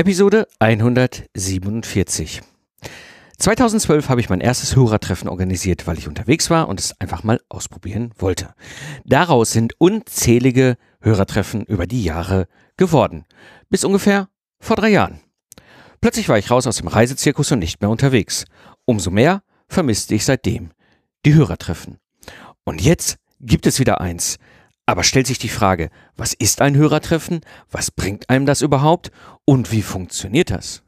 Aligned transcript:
Episode 0.00 0.46
147. 0.60 2.40
2012 3.36 4.08
habe 4.08 4.20
ich 4.20 4.28
mein 4.28 4.40
erstes 4.40 4.76
Hörertreffen 4.76 5.28
organisiert, 5.28 5.88
weil 5.88 5.98
ich 5.98 6.06
unterwegs 6.06 6.50
war 6.50 6.68
und 6.68 6.78
es 6.78 6.94
einfach 7.00 7.24
mal 7.24 7.40
ausprobieren 7.48 8.12
wollte. 8.16 8.54
Daraus 9.04 9.50
sind 9.50 9.72
unzählige 9.78 10.76
Hörertreffen 11.00 11.64
über 11.64 11.88
die 11.88 12.04
Jahre 12.04 12.46
geworden. 12.76 13.24
Bis 13.70 13.82
ungefähr 13.82 14.28
vor 14.60 14.76
drei 14.76 14.90
Jahren. 14.90 15.18
Plötzlich 16.00 16.28
war 16.28 16.38
ich 16.38 16.52
raus 16.52 16.68
aus 16.68 16.76
dem 16.76 16.86
Reisezirkus 16.86 17.50
und 17.50 17.58
nicht 17.58 17.80
mehr 17.80 17.90
unterwegs. 17.90 18.44
Umso 18.84 19.10
mehr 19.10 19.42
vermisste 19.66 20.14
ich 20.14 20.24
seitdem 20.24 20.70
die 21.26 21.34
Hörertreffen. 21.34 21.98
Und 22.62 22.80
jetzt 22.80 23.16
gibt 23.40 23.66
es 23.66 23.80
wieder 23.80 24.00
eins. 24.00 24.38
Aber 24.88 25.04
stellt 25.04 25.26
sich 25.26 25.38
die 25.38 25.50
Frage, 25.50 25.90
was 26.16 26.32
ist 26.32 26.62
ein 26.62 26.74
Hörertreffen? 26.74 27.42
Was 27.70 27.90
bringt 27.90 28.30
einem 28.30 28.46
das 28.46 28.62
überhaupt? 28.62 29.10
Und 29.44 29.70
wie 29.70 29.82
funktioniert 29.82 30.50
das? 30.50 30.82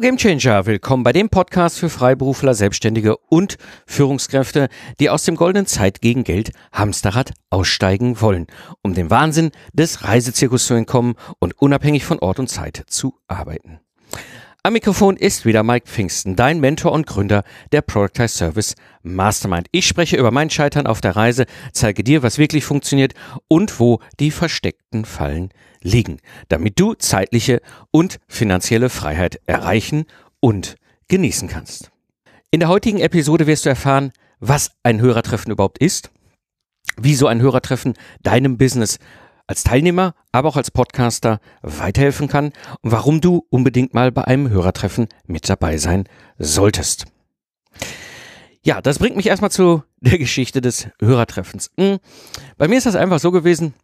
Hallo 0.00 0.16
Gamechanger, 0.16 0.64
willkommen 0.64 1.02
bei 1.02 1.12
dem 1.12 1.28
Podcast 1.28 1.78
für 1.78 1.90
Freiberufler, 1.90 2.54
Selbstständige 2.54 3.18
und 3.28 3.58
Führungskräfte, 3.84 4.70
die 4.98 5.10
aus 5.10 5.24
dem 5.24 5.36
goldenen 5.36 5.66
Zeit 5.66 6.00
gegen 6.00 6.24
Geld 6.24 6.52
Hamsterrad 6.72 7.34
aussteigen 7.50 8.18
wollen, 8.22 8.46
um 8.80 8.94
dem 8.94 9.10
Wahnsinn 9.10 9.50
des 9.74 10.02
Reisezirkus 10.02 10.64
zu 10.64 10.72
entkommen 10.72 11.16
und 11.38 11.52
unabhängig 11.60 12.06
von 12.06 12.18
Ort 12.18 12.38
und 12.38 12.48
Zeit 12.48 12.82
zu 12.86 13.18
arbeiten. 13.28 13.80
Am 14.62 14.74
Mikrofon 14.74 15.16
ist 15.16 15.46
wieder 15.46 15.62
Mike 15.62 15.86
Pfingsten, 15.86 16.36
dein 16.36 16.60
Mentor 16.60 16.92
und 16.92 17.06
Gründer 17.06 17.44
der 17.72 17.80
Productize 17.80 18.28
Service 18.36 18.74
Mastermind. 19.02 19.68
Ich 19.70 19.88
spreche 19.88 20.18
über 20.18 20.30
mein 20.30 20.50
Scheitern 20.50 20.86
auf 20.86 21.00
der 21.00 21.16
Reise, 21.16 21.46
zeige 21.72 22.04
dir, 22.04 22.22
was 22.22 22.36
wirklich 22.36 22.66
funktioniert 22.66 23.14
und 23.48 23.80
wo 23.80 24.00
die 24.18 24.30
versteckten 24.30 25.06
Fallen 25.06 25.48
liegen, 25.80 26.18
damit 26.48 26.78
du 26.78 26.92
zeitliche 26.92 27.62
und 27.90 28.18
finanzielle 28.28 28.90
Freiheit 28.90 29.40
erreichen 29.46 30.04
und 30.40 30.76
genießen 31.08 31.48
kannst. 31.48 31.90
In 32.50 32.60
der 32.60 32.68
heutigen 32.68 33.00
Episode 33.00 33.46
wirst 33.46 33.64
du 33.64 33.70
erfahren, 33.70 34.12
was 34.40 34.72
ein 34.82 35.00
Hörertreffen 35.00 35.52
überhaupt 35.52 35.78
ist, 35.78 36.10
wie 36.98 37.14
so 37.14 37.28
ein 37.28 37.40
Hörertreffen 37.40 37.94
deinem 38.22 38.58
Business 38.58 38.98
als 39.50 39.64
Teilnehmer, 39.64 40.14
aber 40.30 40.48
auch 40.48 40.56
als 40.56 40.70
Podcaster 40.70 41.40
weiterhelfen 41.60 42.28
kann 42.28 42.52
und 42.82 42.92
warum 42.92 43.20
du 43.20 43.44
unbedingt 43.50 43.94
mal 43.94 44.12
bei 44.12 44.22
einem 44.24 44.48
Hörertreffen 44.48 45.08
mit 45.26 45.48
dabei 45.48 45.76
sein 45.76 46.04
solltest. 46.38 47.06
Ja, 48.62 48.80
das 48.80 49.00
bringt 49.00 49.16
mich 49.16 49.26
erstmal 49.26 49.50
zu 49.50 49.82
der 49.98 50.18
Geschichte 50.18 50.60
des 50.60 50.86
Hörertreffens. 51.00 51.72
Hm, 51.76 51.98
bei 52.58 52.68
mir 52.68 52.78
ist 52.78 52.86
das 52.86 52.94
einfach 52.94 53.18
so 53.18 53.32
gewesen, 53.32 53.74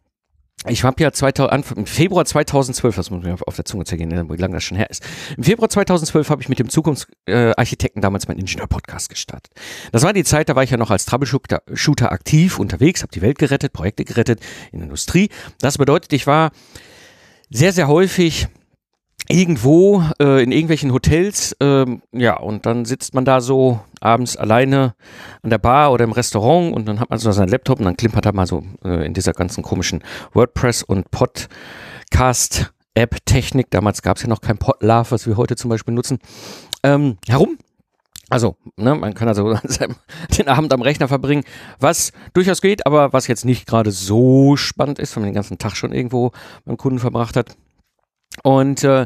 ich 0.65 0.83
habe 0.83 1.01
ja 1.03 1.11
2000, 1.11 1.77
im 1.77 1.85
Februar 1.85 2.25
2012, 2.25 2.95
das 2.95 3.11
muss 3.11 3.23
mir 3.23 3.35
auf 3.45 3.55
der 3.55 3.65
Zunge 3.65 3.85
zergehen, 3.85 4.09
ne, 4.09 4.27
wie 4.27 4.37
lange 4.37 4.55
das 4.55 4.63
schon 4.63 4.77
her 4.77 4.89
ist. 4.89 5.03
Im 5.37 5.43
Februar 5.43 5.69
2012 5.69 6.29
habe 6.29 6.41
ich 6.41 6.49
mit 6.49 6.57
dem 6.57 6.69
Zukunftsarchitekten 6.69 8.01
damals 8.01 8.27
meinen 8.27 8.39
Ingenieur-Podcast 8.39 9.09
gestartet. 9.09 9.53
Das 9.91 10.03
war 10.03 10.13
die 10.13 10.23
Zeit, 10.23 10.49
da 10.49 10.55
war 10.55 10.63
ich 10.63 10.71
ja 10.71 10.77
noch 10.77 10.89
als 10.89 11.05
Troubleshooter 11.05 12.11
aktiv 12.11 12.57
unterwegs, 12.57 13.03
habe 13.03 13.11
die 13.11 13.21
Welt 13.21 13.37
gerettet, 13.37 13.71
Projekte 13.71 14.03
gerettet 14.03 14.41
in 14.71 14.79
der 14.79 14.85
Industrie. 14.85 15.29
Das 15.59 15.77
bedeutet, 15.77 16.11
ich 16.13 16.25
war 16.25 16.51
sehr, 17.49 17.71
sehr 17.71 17.87
häufig 17.87 18.47
irgendwo 19.29 20.03
äh, 20.21 20.43
in 20.43 20.51
irgendwelchen 20.51 20.93
Hotels, 20.93 21.55
ähm, 21.59 22.01
ja, 22.11 22.37
und 22.37 22.65
dann 22.65 22.85
sitzt 22.85 23.13
man 23.13 23.25
da 23.25 23.41
so 23.41 23.81
abends 23.99 24.37
alleine 24.37 24.95
an 25.41 25.49
der 25.49 25.57
Bar 25.57 25.91
oder 25.91 26.03
im 26.03 26.11
Restaurant 26.11 26.73
und 26.73 26.87
dann 26.87 26.99
hat 26.99 27.09
man 27.09 27.19
so 27.19 27.31
seinen 27.31 27.49
Laptop 27.49 27.79
und 27.79 27.85
dann 27.85 27.97
klimpert 27.97 28.25
er 28.25 28.33
mal 28.33 28.47
so 28.47 28.63
äh, 28.85 29.05
in 29.05 29.13
dieser 29.13 29.33
ganzen 29.33 29.63
komischen 29.63 30.03
WordPress 30.33 30.83
und 30.83 31.11
Podcast 31.11 32.71
App-Technik, 32.97 33.69
damals 33.69 34.01
gab 34.01 34.17
es 34.17 34.23
ja 34.23 34.29
noch 34.29 34.41
kein 34.41 34.57
Podlove, 34.57 35.11
was 35.11 35.27
wir 35.27 35.37
heute 35.37 35.55
zum 35.55 35.69
Beispiel 35.69 35.93
nutzen, 35.93 36.19
ähm, 36.83 37.17
herum. 37.27 37.57
Also, 38.29 38.57
ne, 38.75 38.93
man 38.95 39.13
kann 39.13 39.27
also 39.27 39.57
den 40.37 40.47
Abend 40.47 40.73
am 40.73 40.81
Rechner 40.81 41.07
verbringen, 41.07 41.43
was 41.79 42.11
durchaus 42.33 42.61
geht, 42.61 42.85
aber 42.85 43.13
was 43.13 43.27
jetzt 43.27 43.45
nicht 43.45 43.67
gerade 43.67 43.91
so 43.91 44.57
spannend 44.57 44.99
ist, 44.99 45.15
wenn 45.15 45.21
man 45.21 45.29
den 45.29 45.35
ganzen 45.35 45.59
Tag 45.59 45.77
schon 45.77 45.93
irgendwo 45.93 46.31
beim 46.65 46.75
Kunden 46.75 46.99
verbracht 46.99 47.37
hat. 47.37 47.55
Und 48.43 48.83
äh, 48.83 49.05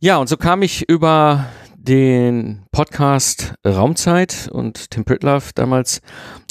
ja, 0.00 0.18
und 0.18 0.28
so 0.28 0.36
kam 0.36 0.62
ich 0.62 0.88
über 0.88 1.46
den 1.76 2.62
Podcast 2.72 3.54
Raumzeit 3.66 4.48
und 4.50 4.90
Tim 4.90 5.04
Pritlove 5.04 5.52
damals 5.54 6.00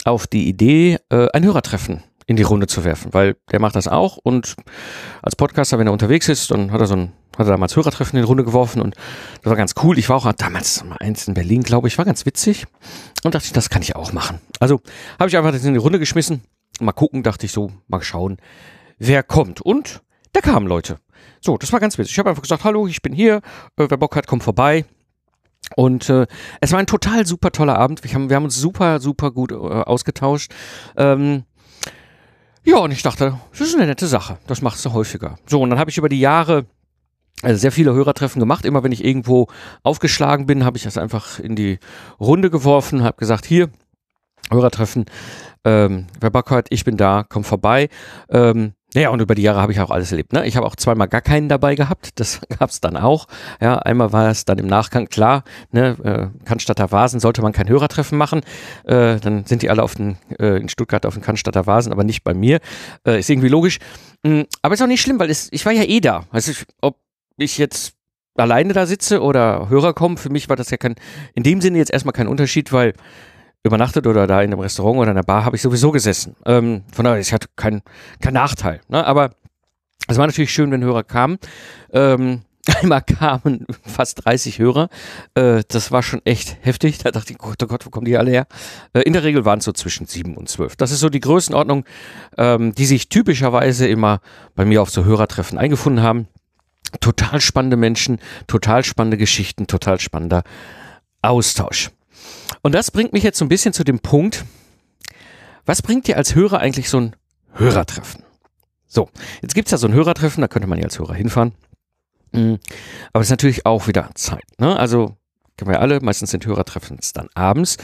auf 0.06 0.28
die 0.28 0.48
Idee, 0.48 1.00
äh, 1.10 1.28
ein 1.34 1.44
Hörertreffen 1.44 2.04
in 2.26 2.36
die 2.36 2.44
Runde 2.44 2.68
zu 2.68 2.84
werfen, 2.84 3.14
weil 3.14 3.36
der 3.52 3.60
macht 3.60 3.76
das 3.76 3.88
auch 3.88 4.18
und 4.18 4.56
als 5.22 5.36
Podcaster, 5.36 5.80
wenn 5.80 5.88
er 5.88 5.94
unterwegs 5.94 6.30
ist, 6.30 6.52
dann 6.52 6.72
hat 6.72 6.80
er 6.82 6.88
so 6.88 6.96
ein, 6.96 7.12
hat 7.38 7.48
er 7.48 7.52
damals 7.52 7.76
Hörertreffen 7.76 8.18
in 8.18 8.24
die 8.24 8.28
Runde 8.28 8.44
geworfen 8.44 8.82
und 8.82 8.96
das 9.42 9.50
war 9.50 9.58
ganz 9.58 9.74
cool. 9.84 9.98
Ich 9.98 10.08
war 10.10 10.18
auch 10.18 10.32
damals 10.34 10.84
mal 10.84 10.98
eins 11.00 11.28
in 11.28 11.34
Berlin, 11.34 11.64
glaube 11.64 11.88
ich, 11.88 11.98
war 11.98 12.06
ganz 12.06 12.26
witzig 12.26 12.66
und 13.24 13.36
dachte, 13.36 13.52
das 13.54 13.70
kann 13.70 13.82
ich 13.82 13.96
auch 13.96 14.14
machen. 14.14 14.40
Also 14.60 14.82
habe 15.20 15.30
ich 15.30 15.38
einfach 15.38 15.52
das 15.52 15.66
in 15.66 15.74
die 15.74 15.80
Runde 15.80 16.00
geschmissen. 16.00 16.44
Mal 16.80 16.92
gucken, 16.92 17.24
dachte 17.24 17.46
ich 17.46 17.52
so, 17.52 17.72
mal 17.88 18.02
schauen, 18.02 18.38
wer 18.98 19.24
kommt. 19.24 19.62
Und 19.62 20.02
da 20.32 20.42
kamen 20.42 20.68
Leute. 20.68 20.98
So, 21.42 21.58
das 21.58 21.72
war 21.74 21.80
ganz 21.80 21.98
witzig. 21.98 22.14
Ich 22.14 22.20
habe 22.20 22.30
einfach 22.30 22.42
gesagt, 22.42 22.64
hallo, 22.64 22.88
ich 22.88 23.02
bin 23.02 23.14
hier, 23.14 23.38
äh, 23.78 23.88
wer 23.90 23.98
Bock 23.98 24.16
hat, 24.16 24.28
kommt 24.28 24.44
vorbei. 24.44 24.86
Und 25.76 26.10
äh, 26.10 26.28
es 26.62 26.72
war 26.72 26.80
ein 26.80 26.88
total 26.88 27.26
super 27.26 27.52
toller 27.52 27.78
Abend. 27.78 28.04
Wir 28.04 28.14
haben, 28.14 28.30
wir 28.30 28.36
haben 28.36 28.44
uns 28.44 28.56
super, 28.56 29.00
super 29.00 29.32
gut 29.32 29.52
äh, 29.52 29.56
ausgetauscht. 29.56 30.54
Ähm, 30.98 31.44
ja, 32.64 32.78
und 32.78 32.92
ich 32.92 33.02
dachte, 33.02 33.40
das 33.52 33.62
ist 33.62 33.76
eine 33.76 33.88
nette 33.88 34.08
Sache. 34.08 34.38
Das 34.48 34.62
machst 34.62 34.86
du 34.86 34.94
häufiger. 34.94 35.38
So, 35.48 35.62
und 35.62 35.70
dann 35.70 35.80
habe 35.80 35.90
ich 35.90 35.98
über 35.98 36.10
die 36.10 36.20
Jahre 36.20 36.66
also 37.42 37.60
sehr 37.60 37.72
viele 37.72 37.94
Hörertreffen 37.94 38.40
gemacht. 38.40 38.66
Immer 38.66 38.84
wenn 38.84 38.92
ich 38.92 39.04
irgendwo 39.04 39.48
aufgeschlagen 39.84 40.46
bin, 40.46 40.64
habe 40.64 40.78
ich 40.78 40.84
das 40.84 40.98
einfach 40.98 41.40
in 41.40 41.56
die 41.56 41.80
Runde 42.20 42.50
geworfen, 42.50 43.04
habe 43.04 43.18
gesagt, 43.18 43.46
hier, 43.46 43.70
Hörertreffen, 44.50 45.06
ähm, 45.66 46.08
wer 46.20 46.30
Bock 46.30 46.52
hat, 46.52 46.68
ich 46.70 46.86
bin 46.86 46.98
da, 46.98 47.26
komm 47.28 47.44
vorbei. 47.44 47.90
Ähm, 48.30 48.74
ja, 48.94 49.10
und 49.10 49.22
über 49.22 49.34
die 49.34 49.42
Jahre 49.42 49.62
habe 49.62 49.72
ich 49.72 49.80
auch 49.80 49.90
alles 49.90 50.12
erlebt. 50.12 50.34
Ne? 50.34 50.46
Ich 50.46 50.56
habe 50.56 50.66
auch 50.68 50.76
zweimal 50.76 51.08
gar 51.08 51.22
keinen 51.22 51.50
dabei 51.50 51.76
gehabt. 51.76 52.20
Das 52.20 52.42
gab 52.60 52.70
es 52.70 52.80
dann 52.80 52.96
auch. 52.96 53.28
Ja, 53.60 53.80
einmal 53.80 54.14
war 54.14 54.30
es 54.30 54.46
dann 54.46 54.60
im 54.60 54.68
Nachgang 54.68 55.08
klar, 55.08 55.44
ne, 55.72 55.98
äh, 56.04 56.46
Cannstatter 56.46 56.92
Vasen 56.92 57.20
sollte 57.20 57.42
man 57.42 57.54
kein 57.54 57.68
Hörertreffen 57.70 58.18
machen. 58.18 58.42
Äh, 58.84 59.20
dann 59.20 59.46
sind 59.46 59.62
die 59.64 59.70
alle 59.70 59.84
auf 59.84 59.96
den, 59.96 60.18
äh, 60.40 60.58
in 60.58 60.70
Stuttgart 60.70 61.06
auf 61.06 61.16
den 61.16 61.24
Cannstatter 61.24 61.66
Vasen, 61.66 61.92
aber 61.92 62.04
nicht 62.04 62.24
bei 62.24 62.34
mir. 62.34 62.60
Äh, 63.06 63.20
ist 63.20 63.30
irgendwie 63.30 63.50
logisch. 63.50 63.80
Mhm, 64.24 64.46
aber 64.62 64.76
ist 64.76 64.82
auch 64.82 64.88
nicht 64.88 65.02
schlimm, 65.02 65.20
weil 65.20 65.30
es, 65.30 65.50
ich 65.52 65.66
war 65.66 65.74
ja 65.74 65.84
eh 65.84 66.00
da. 66.00 66.26
Also 66.32 66.52
ich, 66.52 66.64
ob 66.82 66.98
ich 67.38 67.58
jetzt 67.58 67.96
alleine 68.36 68.74
da 68.74 68.86
sitze 68.86 69.22
oder 69.22 69.70
Hörer 69.70 69.94
kommen, 69.94 70.18
für 70.18 70.30
mich 70.30 70.50
war 70.50 70.56
das 70.56 70.70
ja 70.70 70.78
kein, 70.78 70.96
in 71.34 71.44
dem 71.44 71.62
Sinne 71.62 71.78
jetzt 71.78 71.92
erstmal 71.92 72.14
kein 72.14 72.28
Unterschied, 72.28 72.72
weil 72.72 72.94
übernachtet 73.64 74.08
oder 74.08 74.28
da 74.28 74.42
in 74.42 74.52
einem 74.52 74.60
Restaurant 74.60 74.98
oder 74.98 75.12
in 75.12 75.18
einer 75.18 75.24
Bar 75.24 75.46
habe 75.46 75.56
ich 75.56 75.62
sowieso 75.62 75.92
gesessen. 75.92 76.36
Ähm, 76.46 76.84
von 76.94 77.06
daher, 77.06 77.20
ich 77.20 77.34
hatte 77.34 77.48
keinen 77.56 77.82
kein 78.22 78.34
Nachteil. 78.34 78.82
Ne? 78.90 79.06
Aber 79.06 79.32
es 80.08 80.18
war 80.18 80.28
natürlich 80.28 80.54
schön, 80.54 80.72
wenn 80.72 80.84
Hörer 80.84 81.04
kamen. 81.04 81.38
Ähm, 81.92 82.42
einmal 82.82 83.02
kamen 83.02 83.66
fast 83.84 84.26
30 84.26 84.60
Hörer. 84.60 84.90
Äh, 85.36 85.64
das 85.68 85.92
war 85.92 86.04
schon 86.04 86.22
echt 86.26 86.58
heftig. 86.62 86.98
Da 86.98 87.12
dachte 87.12 87.34
ich, 87.34 87.38
Gott, 87.38 87.62
oh 87.64 87.68
Gott 87.68 87.86
wo 87.86 87.90
kommen 87.90 88.06
die 88.06 88.18
alle 88.18 88.32
her? 88.32 88.48
Äh, 88.94 89.02
in 89.02 89.14
der 89.14 89.24
Regel 89.24 89.46
waren 89.46 89.60
es 89.60 89.66
so 89.66 89.72
zwischen 89.72 90.08
7 90.08 90.36
und 90.36 90.50
12. 90.50 90.76
Das 90.76 90.92
ist 90.92 91.00
so 91.00 91.10
die 91.10 91.20
Größenordnung, 91.20 91.86
ähm, 92.38 92.74
die 92.76 92.86
sich 92.86 93.10
typischerweise 93.10 93.88
immer 93.88 94.20
bei 94.56 94.66
mir 94.66 94.82
auf 94.82 94.90
so 94.90 95.04
Hörertreffen 95.06 95.58
eingefunden 95.58 96.04
haben. 96.04 96.28
Total 97.00 97.42
spannende 97.42 97.76
Menschen, 97.76 98.20
total 98.48 98.84
spannende 98.84 99.18
Geschichten, 99.18 99.68
total 99.68 100.00
spannender 100.00 100.44
Austausch. 101.22 101.92
Und 102.62 102.74
das 102.74 102.92
bringt 102.92 103.14
mich 103.14 103.24
jetzt 103.24 103.38
so 103.38 103.46
ein 103.46 103.50
bisschen 103.50 103.74
zu 103.74 103.84
dem 103.84 104.00
Punkt, 104.00 104.46
was 105.66 105.82
bringt 105.82 106.08
dir 106.08 106.18
als 106.18 106.36
Hörer 106.36 106.60
eigentlich 106.60 106.90
so 106.90 107.00
ein 107.00 107.16
Hörertreffen? 107.54 108.24
So, 108.88 109.10
jetzt 109.42 109.56
gibt's 109.56 109.72
ja 109.72 109.78
so 109.78 109.88
ein 109.88 109.94
Hörertreffen, 109.94 110.42
da 110.42 110.48
könnte 110.48 110.68
man 110.68 110.78
ja 110.78 110.86
als 110.86 111.00
Hörer 111.00 111.16
hinfahren. 111.16 111.54
Mm, 112.32 112.56
aber 113.12 113.22
es 113.22 113.28
ist 113.28 113.32
natürlich 113.32 113.66
auch 113.66 113.88
wieder 113.88 114.10
Zeit. 114.16 114.44
Ne? 114.60 114.78
Also, 114.78 115.16
kennen 115.58 115.72
wir 115.72 115.76
ja 115.76 115.80
alle, 115.80 116.00
meistens 116.02 116.32
sind 116.32 116.46
Hörertreffen 116.46 117.00
dann 117.14 117.30
abends. 117.34 117.78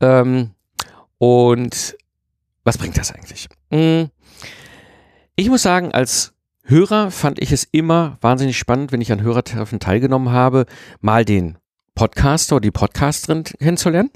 Ähm, 0.00 0.50
und 1.18 1.96
was 2.64 2.78
bringt 2.78 2.96
das 2.96 3.12
eigentlich? 3.12 3.48
Mm, 3.70 4.04
ich 5.36 5.48
muss 5.48 5.62
sagen, 5.62 5.92
als 5.92 6.34
Hörer 6.62 7.10
fand 7.10 7.42
ich 7.42 7.52
es 7.52 7.64
immer 7.64 8.16
wahnsinnig 8.20 8.56
spannend, 8.56 8.90
wenn 8.92 9.02
ich 9.02 9.12
an 9.12 9.20
Hörertreffen 9.20 9.80
teilgenommen 9.80 10.30
habe, 10.30 10.64
mal 11.00 11.24
den 11.24 11.58
Podcaster 11.94 12.56
oder 12.56 12.62
die 12.62 12.70
Podcasterin 12.70 13.44
kennenzulernen 13.44 14.10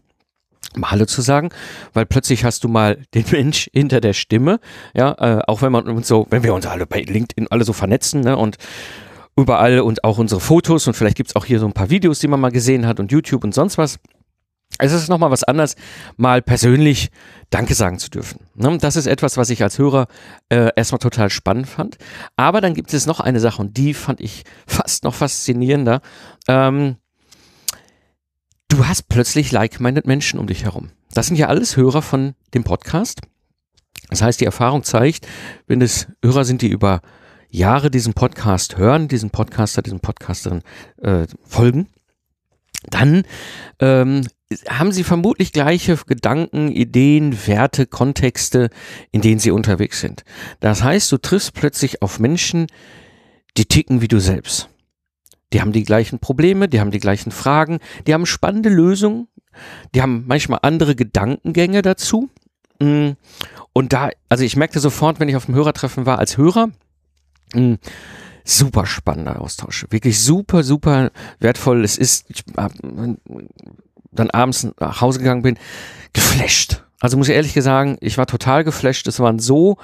mal 0.77 0.91
Hallo 0.91 1.07
zu 1.07 1.23
sagen, 1.23 1.51
weil 1.93 2.07
plötzlich 2.07 2.45
hast 2.45 2.65
du 2.65 2.69
mal 2.69 2.99
den 3.15 3.25
Mensch 3.31 3.69
hinter 3.73 4.01
der 4.01 4.13
Stimme, 4.13 4.61
ja, 4.95 5.13
äh, 5.19 5.43
auch 5.47 5.63
wenn 5.63 5.73
man 5.73 5.89
uns 5.89 6.09
so, 6.09 6.27
wenn 6.31 6.43
wir 6.43 6.55
uns 6.55 6.67
alle 6.67 6.87
bei 6.87 7.01
LinkedIn 7.01 7.49
alle 7.51 7.65
so 7.65 7.73
vernetzen, 7.73 8.21
ne, 8.21 8.37
und 8.37 8.57
überall 9.37 9.81
und 9.81 10.05
auch 10.05 10.19
unsere 10.19 10.41
Fotos 10.41 10.87
und 10.87 10.95
vielleicht 10.95 11.17
gibt's 11.17 11.37
auch 11.37 11.45
hier 11.45 11.61
so 11.61 11.67
ein 11.67 11.73
paar 11.73 11.91
Videos, 11.91 12.19
die 12.19 12.29
man 12.29 12.41
mal 12.41 12.51
gesehen 12.51 12.87
hat 12.87 13.01
und 13.01 13.13
YouTube 13.13 13.45
und 13.45 13.55
sonst 13.55 13.79
was. 13.79 13.99
Es 14.79 14.93
ist 14.93 15.09
nochmal 15.09 15.31
was 15.31 15.45
anderes, 15.45 15.77
mal 16.17 16.43
persönlich 16.43 17.09
Danke 17.49 17.75
sagen 17.75 17.99
zu 17.99 18.11
dürfen. 18.11 18.41
Ne? 18.55 18.77
Das 18.79 18.97
ist 18.97 19.07
etwas, 19.07 19.39
was 19.39 19.49
ich 19.49 19.63
als 19.63 19.79
Hörer 19.79 20.09
äh, 20.51 20.69
erstmal 20.77 20.99
total 20.99 21.31
spannend 21.31 21.69
fand. 21.69 21.97
Aber 22.37 22.61
dann 22.61 22.75
gibt 22.75 22.93
es 22.93 23.07
noch 23.07 23.21
eine 23.21 23.41
Sache 23.41 23.63
und 23.63 23.79
die 23.79 23.95
fand 23.95 24.21
ich 24.21 24.45
fast 24.67 25.05
noch 25.05 25.15
faszinierender. 25.15 26.03
Ähm, 26.49 26.97
du 28.69 28.87
hast 28.87 29.09
plötzlich 29.09 29.51
like-minded 29.51 30.07
Menschen 30.07 30.39
um 30.39 30.47
dich 30.47 30.65
herum. 30.65 30.91
Das 31.13 31.27
sind 31.27 31.37
ja 31.37 31.49
alles 31.49 31.77
Hörer 31.77 32.03
von 32.03 32.35
dem 32.55 32.65
Podcast. 32.65 33.23
Das 34.11 34.23
heißt, 34.23 34.41
die 34.41 34.45
Erfahrung 34.45 34.85
zeigt, 34.85 35.27
wenn 35.67 35.83
es 35.83 36.07
Hörer 36.23 36.45
sind, 36.45 36.63
die 36.63 36.69
über 36.69 37.01
Jahre 37.51 37.91
diesen 37.91 38.15
Podcast 38.15 38.77
hören, 38.77 39.09
diesen 39.09 39.31
Podcaster, 39.31 39.83
diesen 39.83 40.01
Podcasterin 40.01 40.63
äh, 41.03 41.27
folgen, 41.45 41.89
dann 42.91 43.25
ähm, 43.81 44.27
haben 44.69 44.93
sie 44.93 45.05
vermutlich 45.05 45.53
gleiche 45.53 45.97
Gedanken, 46.07 46.71
Ideen, 46.71 47.47
Werte, 47.47 47.87
Kontexte, 47.87 48.71
in 49.11 49.21
denen 49.21 49.41
sie 49.41 49.51
unterwegs 49.51 50.01
sind. 50.01 50.25
Das 50.61 50.83
heißt, 50.83 51.11
du 51.11 51.19
triffst 51.19 51.55
plötzlich 51.55 52.03
auf 52.03 52.19
Menschen, 52.19 52.67
die 53.57 53.67
ticken 53.67 54.01
wie 54.01 54.09
du 54.09 54.21
selbst. 54.21 54.69
Die 55.53 55.61
haben 55.61 55.73
die 55.73 55.85
gleichen 55.85 56.19
Probleme, 56.19 56.69
die 56.69 56.81
haben 56.81 56.91
die 56.91 57.01
gleichen 57.01 57.31
Fragen, 57.31 57.79
die 58.07 58.15
haben 58.15 58.27
spannende 58.27 58.69
Lösungen, 58.69 59.29
die 59.95 60.03
haben 60.03 60.25
manchmal 60.27 60.61
andere 60.63 60.95
Gedankengänge 60.95 61.83
dazu. 61.83 62.29
Mm. 62.81 63.11
Und 63.73 63.93
da, 63.93 64.11
also 64.29 64.45
ich 64.45 64.57
merkte 64.57 64.81
sofort, 64.81 65.21
wenn 65.21 65.29
ich 65.29 65.37
auf 65.37 65.47
dem 65.47 65.55
Hörertreffen 65.55 66.05
war 66.05 66.19
als 66.19 66.37
Hörer, 66.37 66.71
mm, 67.55 67.75
super 68.45 68.87
spannender 68.87 69.41
Austausch. 69.41 69.87
Wirklich 69.91 70.21
super, 70.21 70.63
super 70.63 71.11
wertvoll. 71.39 71.85
Es 71.85 71.97
ist, 71.97 72.27
ich 72.29 72.45
dann 74.11 74.31
abends 74.31 74.69
nach 74.81 75.01
Hause 75.01 75.19
gegangen 75.19 75.43
bin, 75.43 75.59
geflasht. 76.13 76.83
Also 77.01 77.17
muss 77.17 77.29
ich 77.29 77.35
ehrlich 77.35 77.53
sagen, 77.55 77.97
ich 78.01 78.19
war 78.19 78.27
total 78.27 78.65
geflasht. 78.65 79.07
Es 79.07 79.21
waren 79.21 79.39
so 79.39 79.77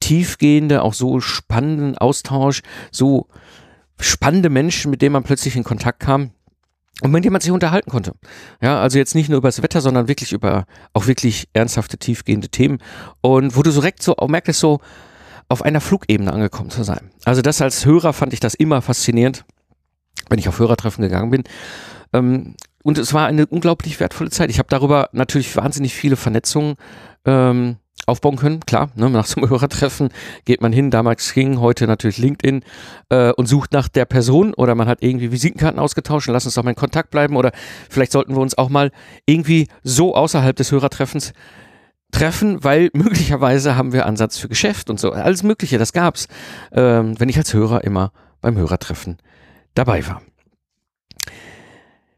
tiefgehende, 0.00 0.82
auch 0.82 0.94
so 0.94 1.20
spannenden 1.20 1.96
Austausch, 1.96 2.62
so 2.90 3.28
spannende 4.00 4.50
Menschen, 4.50 4.90
mit 4.90 5.02
denen 5.02 5.12
man 5.12 5.22
plötzlich 5.22 5.56
in 5.56 5.64
Kontakt 5.64 6.00
kam 6.00 6.30
und 7.02 7.10
mit 7.10 7.24
denen 7.24 7.32
man 7.32 7.40
sich 7.40 7.50
unterhalten 7.50 7.90
konnte. 7.90 8.12
Ja, 8.60 8.80
also 8.80 8.98
jetzt 8.98 9.14
nicht 9.14 9.28
nur 9.28 9.38
über 9.38 9.48
das 9.48 9.62
Wetter, 9.62 9.80
sondern 9.80 10.08
wirklich 10.08 10.32
über 10.32 10.66
auch 10.92 11.06
wirklich 11.06 11.48
ernsthafte, 11.52 11.98
tiefgehende 11.98 12.48
Themen 12.48 12.78
und 13.20 13.56
wo 13.56 13.62
du 13.62 13.70
so 13.70 13.80
direkt 13.80 14.02
so 14.02 14.16
auch 14.16 14.28
merkst, 14.28 14.58
so 14.58 14.80
auf 15.48 15.62
einer 15.62 15.80
Flugebene 15.80 16.32
angekommen 16.32 16.70
zu 16.70 16.82
sein. 16.82 17.10
Also 17.24 17.42
das 17.42 17.62
als 17.62 17.84
Hörer 17.86 18.12
fand 18.12 18.32
ich 18.32 18.40
das 18.40 18.54
immer 18.54 18.82
faszinierend, 18.82 19.44
wenn 20.28 20.38
ich 20.38 20.48
auf 20.48 20.58
Hörertreffen 20.58 21.02
gegangen 21.02 21.30
bin. 21.30 21.44
Ähm, 22.12 22.56
und 22.82 22.98
es 22.98 23.12
war 23.14 23.26
eine 23.26 23.46
unglaublich 23.46 23.98
wertvolle 24.00 24.30
Zeit. 24.30 24.50
Ich 24.50 24.58
habe 24.58 24.68
darüber 24.68 25.08
natürlich 25.12 25.54
wahnsinnig 25.56 25.94
viele 25.94 26.16
Vernetzungen 26.16 26.76
ähm, 27.24 27.76
aufbauen 28.06 28.36
können. 28.36 28.60
Klar, 28.60 28.90
ne, 28.94 29.10
nach 29.10 29.26
so 29.26 29.40
einem 29.40 29.50
Hörertreffen 29.50 30.08
geht 30.44 30.62
man 30.62 30.72
hin, 30.72 30.90
damals 30.90 31.32
ging, 31.34 31.60
heute 31.60 31.86
natürlich 31.86 32.18
LinkedIn 32.18 32.62
äh, 33.10 33.32
und 33.32 33.46
sucht 33.46 33.72
nach 33.72 33.88
der 33.88 34.04
Person 34.04 34.54
oder 34.54 34.74
man 34.74 34.88
hat 34.88 35.02
irgendwie 35.02 35.32
Visitenkarten 35.32 35.78
ausgetauscht 35.78 36.28
und 36.28 36.34
lass 36.34 36.46
uns 36.46 36.54
doch 36.54 36.62
mal 36.62 36.70
in 36.70 36.76
Kontakt 36.76 37.10
bleiben 37.10 37.36
oder 37.36 37.52
vielleicht 37.90 38.12
sollten 38.12 38.34
wir 38.34 38.40
uns 38.40 38.56
auch 38.56 38.68
mal 38.68 38.90
irgendwie 39.26 39.68
so 39.82 40.14
außerhalb 40.14 40.56
des 40.56 40.72
Hörertreffens 40.72 41.32
treffen, 42.12 42.62
weil 42.62 42.90
möglicherweise 42.94 43.76
haben 43.76 43.92
wir 43.92 44.06
Ansatz 44.06 44.38
für 44.38 44.48
Geschäft 44.48 44.88
und 44.90 45.00
so. 45.00 45.12
Alles 45.12 45.42
Mögliche, 45.42 45.78
das 45.78 45.92
gab's, 45.92 46.28
ähm, 46.72 47.18
wenn 47.18 47.28
ich 47.28 47.36
als 47.36 47.52
Hörer 47.52 47.84
immer 47.84 48.12
beim 48.40 48.56
Hörertreffen 48.56 49.18
dabei 49.74 50.06
war. 50.06 50.22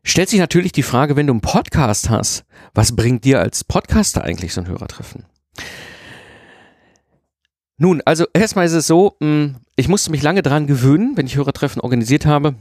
Stellt 0.05 0.31
sich 0.31 0.39
natürlich 0.39 0.73
die 0.73 0.83
Frage, 0.83 1.17
wenn 1.17 1.27
du 1.27 1.35
einen 1.35 1.43
Podcast 1.43 2.09
hast, 2.09 2.45
was 2.73 2.97
bringt 2.97 3.25
dir 3.25 3.41
als 3.41 3.65
Podcaster 3.65 4.25
eigentlich 4.25 4.55
so 4.55 4.63
ein 4.63 4.67
Hörertreffen? 4.67 5.25
Nun, 7.79 8.03
also 8.05 8.27
erstmal 8.35 8.67
ist 8.67 8.73
es 8.73 8.87
so, 8.87 9.17
hm, 9.21 9.57
ich 9.77 9.89
musste 9.89 10.11
mich 10.11 10.23
lange 10.23 10.43
dran 10.43 10.67
gewöhnen, 10.67 11.17
wenn 11.17 11.27
ich 11.27 11.37
Hörertreffen 11.37 11.81
organisiert 11.81 12.27
habe, 12.27 12.57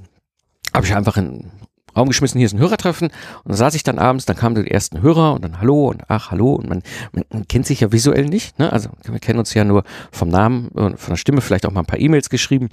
habe 0.73 0.85
ich 0.85 0.95
einfach 0.95 1.17
in 1.17 1.39
den 1.39 1.51
Raum 1.95 2.07
geschmissen, 2.07 2.37
hier 2.37 2.45
ist 2.45 2.53
ein 2.53 2.59
Hörertreffen 2.59 3.07
und 3.07 3.47
dann 3.47 3.57
saß 3.57 3.73
ich 3.73 3.81
dann 3.81 3.97
abends, 3.97 4.25
dann 4.25 4.35
kamen 4.35 4.63
die 4.63 4.69
ersten 4.69 5.01
Hörer 5.01 5.33
und 5.33 5.43
dann 5.43 5.59
Hallo 5.59 5.87
und 5.89 6.03
ach, 6.07 6.29
Hallo 6.29 6.53
und 6.53 6.69
man, 6.69 6.83
man, 7.11 7.23
man 7.31 7.47
kennt 7.47 7.65
sich 7.65 7.79
ja 7.79 7.91
visuell 7.91 8.25
nicht, 8.25 8.59
ne? 8.59 8.71
also 8.71 8.89
wir 9.03 9.19
kennen 9.19 9.39
uns 9.39 9.55
ja 9.55 9.63
nur 9.63 9.83
vom 10.11 10.29
Namen 10.29 10.67
und 10.69 10.99
von 10.99 11.13
der 11.13 11.17
Stimme, 11.17 11.41
vielleicht 11.41 11.65
auch 11.65 11.71
mal 11.71 11.79
ein 11.81 11.87
paar 11.87 11.99
E-Mails 11.99 12.29
geschrieben. 12.29 12.69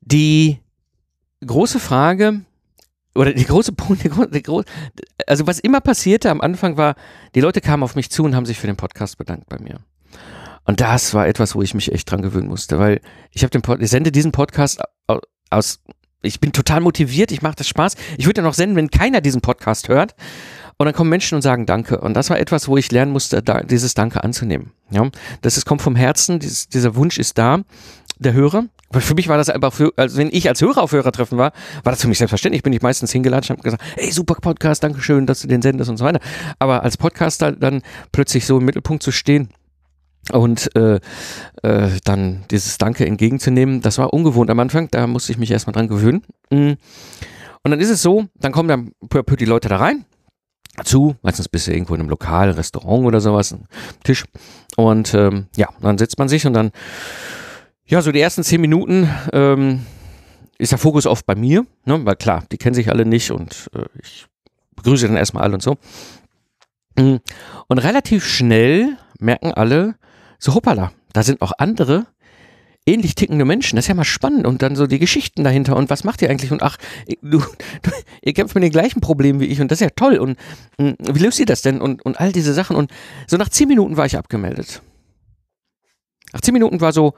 Die 0.00 0.58
große 1.46 1.78
Frage, 1.78 2.40
oder 3.16 3.32
die 3.32 3.44
große 3.44 3.72
die 3.72 4.42
große, 4.42 4.66
also 5.26 5.46
was 5.46 5.58
immer 5.58 5.80
passierte 5.80 6.30
am 6.30 6.40
Anfang 6.40 6.76
war, 6.76 6.94
die 7.34 7.40
Leute 7.40 7.60
kamen 7.60 7.82
auf 7.82 7.96
mich 7.96 8.10
zu 8.10 8.24
und 8.24 8.36
haben 8.36 8.46
sich 8.46 8.58
für 8.58 8.66
den 8.66 8.76
Podcast 8.76 9.18
bedankt 9.18 9.48
bei 9.48 9.58
mir. 9.58 9.80
Und 10.64 10.80
das 10.80 11.14
war 11.14 11.26
etwas, 11.28 11.54
wo 11.54 11.62
ich 11.62 11.74
mich 11.74 11.92
echt 11.92 12.10
dran 12.10 12.22
gewöhnen 12.22 12.48
musste, 12.48 12.78
weil 12.78 13.00
ich 13.30 13.42
habe 13.42 13.50
den 13.50 13.62
Pod 13.62 13.80
ich 13.80 13.90
sende 13.90 14.10
diesen 14.10 14.32
Podcast 14.32 14.80
aus, 15.50 15.80
ich 16.22 16.40
bin 16.40 16.52
total 16.52 16.80
motiviert, 16.80 17.30
ich 17.30 17.42
mache 17.42 17.56
das 17.56 17.68
Spaß. 17.68 17.94
Ich 18.18 18.26
würde 18.26 18.40
ja 18.40 18.46
noch 18.46 18.54
senden, 18.54 18.76
wenn 18.76 18.90
keiner 18.90 19.20
diesen 19.20 19.40
Podcast 19.40 19.88
hört. 19.88 20.14
Und 20.78 20.84
dann 20.84 20.94
kommen 20.94 21.08
Menschen 21.08 21.36
und 21.36 21.42
sagen 21.42 21.64
Danke. 21.64 22.00
Und 22.00 22.14
das 22.14 22.28
war 22.28 22.38
etwas, 22.38 22.68
wo 22.68 22.76
ich 22.76 22.92
lernen 22.92 23.12
musste, 23.12 23.42
da, 23.42 23.62
dieses 23.62 23.94
Danke 23.94 24.22
anzunehmen. 24.22 24.72
Ja, 24.90 25.08
das 25.40 25.56
ist, 25.56 25.64
kommt 25.64 25.80
vom 25.80 25.96
Herzen, 25.96 26.38
dieses, 26.38 26.68
dieser 26.68 26.96
Wunsch 26.96 27.18
ist 27.18 27.38
da, 27.38 27.60
der 28.18 28.32
Hörer. 28.32 28.66
Weil 28.90 29.00
für 29.00 29.14
mich 29.14 29.28
war 29.28 29.36
das 29.36 29.50
einfach, 29.50 29.72
für, 29.72 29.92
also 29.96 30.16
wenn 30.18 30.28
ich 30.30 30.48
als 30.48 30.60
Hörer 30.60 30.82
auf 30.82 30.92
Hörertreffen 30.92 31.38
war, 31.38 31.52
war 31.82 31.92
das 31.92 32.00
für 32.00 32.08
mich 32.08 32.18
selbstverständlich. 32.18 32.62
Bin 32.62 32.72
ich 32.72 32.82
meistens 32.82 33.12
hingeladen 33.12 33.44
und 33.44 33.58
habe 33.58 33.62
gesagt, 33.62 33.82
hey, 33.96 34.10
super 34.10 34.34
Podcast, 34.34 34.82
Dankeschön, 34.82 35.26
dass 35.26 35.40
du 35.40 35.48
den 35.48 35.62
sendest 35.62 35.90
und 35.90 35.96
so 35.96 36.04
weiter. 36.04 36.20
Aber 36.58 36.82
als 36.82 36.96
Podcaster 36.96 37.52
dann 37.52 37.82
plötzlich 38.12 38.46
so 38.46 38.58
im 38.58 38.64
Mittelpunkt 38.64 39.02
zu 39.02 39.12
stehen, 39.12 39.48
und 40.32 40.74
äh, 40.74 40.98
äh, 41.62 41.90
dann 42.04 42.44
dieses 42.50 42.78
Danke 42.78 43.06
entgegenzunehmen, 43.06 43.80
das 43.80 43.98
war 43.98 44.12
ungewohnt 44.12 44.50
am 44.50 44.58
Anfang, 44.58 44.88
da 44.90 45.06
musste 45.06 45.32
ich 45.32 45.38
mich 45.38 45.50
erstmal 45.50 45.72
dran 45.72 45.88
gewöhnen. 45.88 46.22
Mm. 46.50 46.72
Und 47.62 47.70
dann 47.70 47.80
ist 47.80 47.90
es 47.90 48.02
so, 48.02 48.26
dann 48.34 48.52
kommen 48.52 48.68
dann 48.68 48.92
peu, 49.08 49.22
peu 49.22 49.36
die 49.36 49.44
Leute 49.44 49.68
da 49.68 49.76
rein, 49.76 50.04
zu, 50.84 51.16
meistens 51.22 51.48
bist 51.48 51.66
du 51.66 51.72
irgendwo 51.72 51.94
in 51.94 52.00
einem 52.00 52.10
Lokal, 52.10 52.50
Restaurant 52.50 53.04
oder 53.04 53.20
sowas, 53.20 53.56
Tisch. 54.04 54.24
Und 54.76 55.14
ähm, 55.14 55.46
ja, 55.56 55.68
dann 55.80 55.98
setzt 55.98 56.18
man 56.18 56.28
sich 56.28 56.46
und 56.46 56.52
dann, 56.52 56.70
ja, 57.86 58.02
so 58.02 58.12
die 58.12 58.20
ersten 58.20 58.42
zehn 58.42 58.60
Minuten 58.60 59.08
ähm, 59.32 59.86
ist 60.58 60.72
der 60.72 60.78
Fokus 60.78 61.06
oft 61.06 61.26
bei 61.26 61.34
mir, 61.34 61.66
ne? 61.84 62.04
weil 62.04 62.16
klar, 62.16 62.44
die 62.50 62.58
kennen 62.58 62.74
sich 62.74 62.90
alle 62.90 63.04
nicht 63.04 63.30
und 63.30 63.70
äh, 63.74 63.84
ich 64.02 64.26
begrüße 64.74 65.06
dann 65.06 65.16
erstmal 65.16 65.44
alle 65.44 65.54
und 65.54 65.62
so. 65.62 65.76
Mm. 66.98 67.16
Und 67.68 67.78
relativ 67.78 68.26
schnell 68.26 68.96
merken 69.18 69.52
alle, 69.52 69.96
so 70.38 70.54
hoppala, 70.54 70.92
da 71.12 71.22
sind 71.22 71.40
auch 71.42 71.52
andere 71.58 72.06
ähnlich 72.86 73.16
tickende 73.16 73.44
Menschen. 73.44 73.76
Das 73.76 73.84
ist 73.84 73.88
ja 73.88 73.94
mal 73.94 74.04
spannend. 74.04 74.46
Und 74.46 74.62
dann 74.62 74.76
so 74.76 74.86
die 74.86 75.00
Geschichten 75.00 75.42
dahinter. 75.42 75.76
Und 75.76 75.90
was 75.90 76.04
macht 76.04 76.22
ihr 76.22 76.30
eigentlich? 76.30 76.52
Und 76.52 76.62
ach, 76.62 76.76
du, 77.20 77.40
du 77.40 77.90
ihr 78.22 78.32
kämpft 78.32 78.54
mit 78.54 78.62
den 78.62 78.70
gleichen 78.70 79.00
Problemen 79.00 79.40
wie 79.40 79.46
ich. 79.46 79.60
Und 79.60 79.70
das 79.70 79.80
ist 79.80 79.84
ja 79.84 79.90
toll. 79.90 80.18
Und 80.18 80.38
mh, 80.78 80.90
hm, 80.90 80.96
wie 81.12 81.18
löst 81.18 81.40
ihr 81.40 81.46
das 81.46 81.62
denn? 81.62 81.80
Und, 81.80 82.04
und 82.04 82.20
all 82.20 82.32
diese 82.32 82.54
Sachen. 82.54 82.76
Und 82.76 82.92
so 83.26 83.36
nach 83.36 83.48
zehn 83.48 83.68
Minuten 83.68 83.96
war 83.96 84.06
ich 84.06 84.16
abgemeldet. 84.16 84.82
Nach 86.32 86.40
zehn 86.40 86.54
Minuten 86.54 86.80
war 86.80 86.92
so 86.92 87.14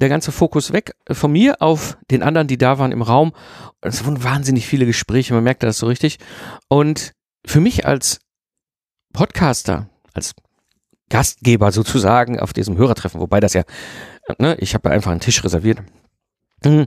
der 0.00 0.08
ganze 0.08 0.32
Fokus 0.32 0.72
weg 0.72 0.94
von 1.10 1.32
mir 1.32 1.60
auf 1.60 1.98
den 2.10 2.22
anderen, 2.22 2.46
die 2.46 2.58
da 2.58 2.78
waren 2.78 2.92
im 2.92 3.02
Raum. 3.02 3.32
Es 3.80 4.04
wurden 4.04 4.22
wahnsinnig 4.22 4.66
viele 4.66 4.86
Gespräche. 4.86 5.34
Man 5.34 5.44
merkte 5.44 5.66
das 5.66 5.78
so 5.78 5.86
richtig. 5.86 6.18
Und 6.68 7.12
für 7.44 7.60
mich 7.60 7.86
als 7.86 8.20
Podcaster, 9.12 9.88
als 10.14 10.34
Gastgeber 11.08 11.72
sozusagen 11.72 12.38
auf 12.38 12.52
diesem 12.52 12.76
Hörertreffen, 12.76 13.20
wobei 13.20 13.40
das 13.40 13.54
ja, 13.54 13.64
ne, 14.38 14.56
ich 14.60 14.74
habe 14.74 14.90
einfach 14.90 15.10
einen 15.10 15.20
Tisch 15.20 15.42
reserviert. 15.42 15.78
Mhm. 16.64 16.86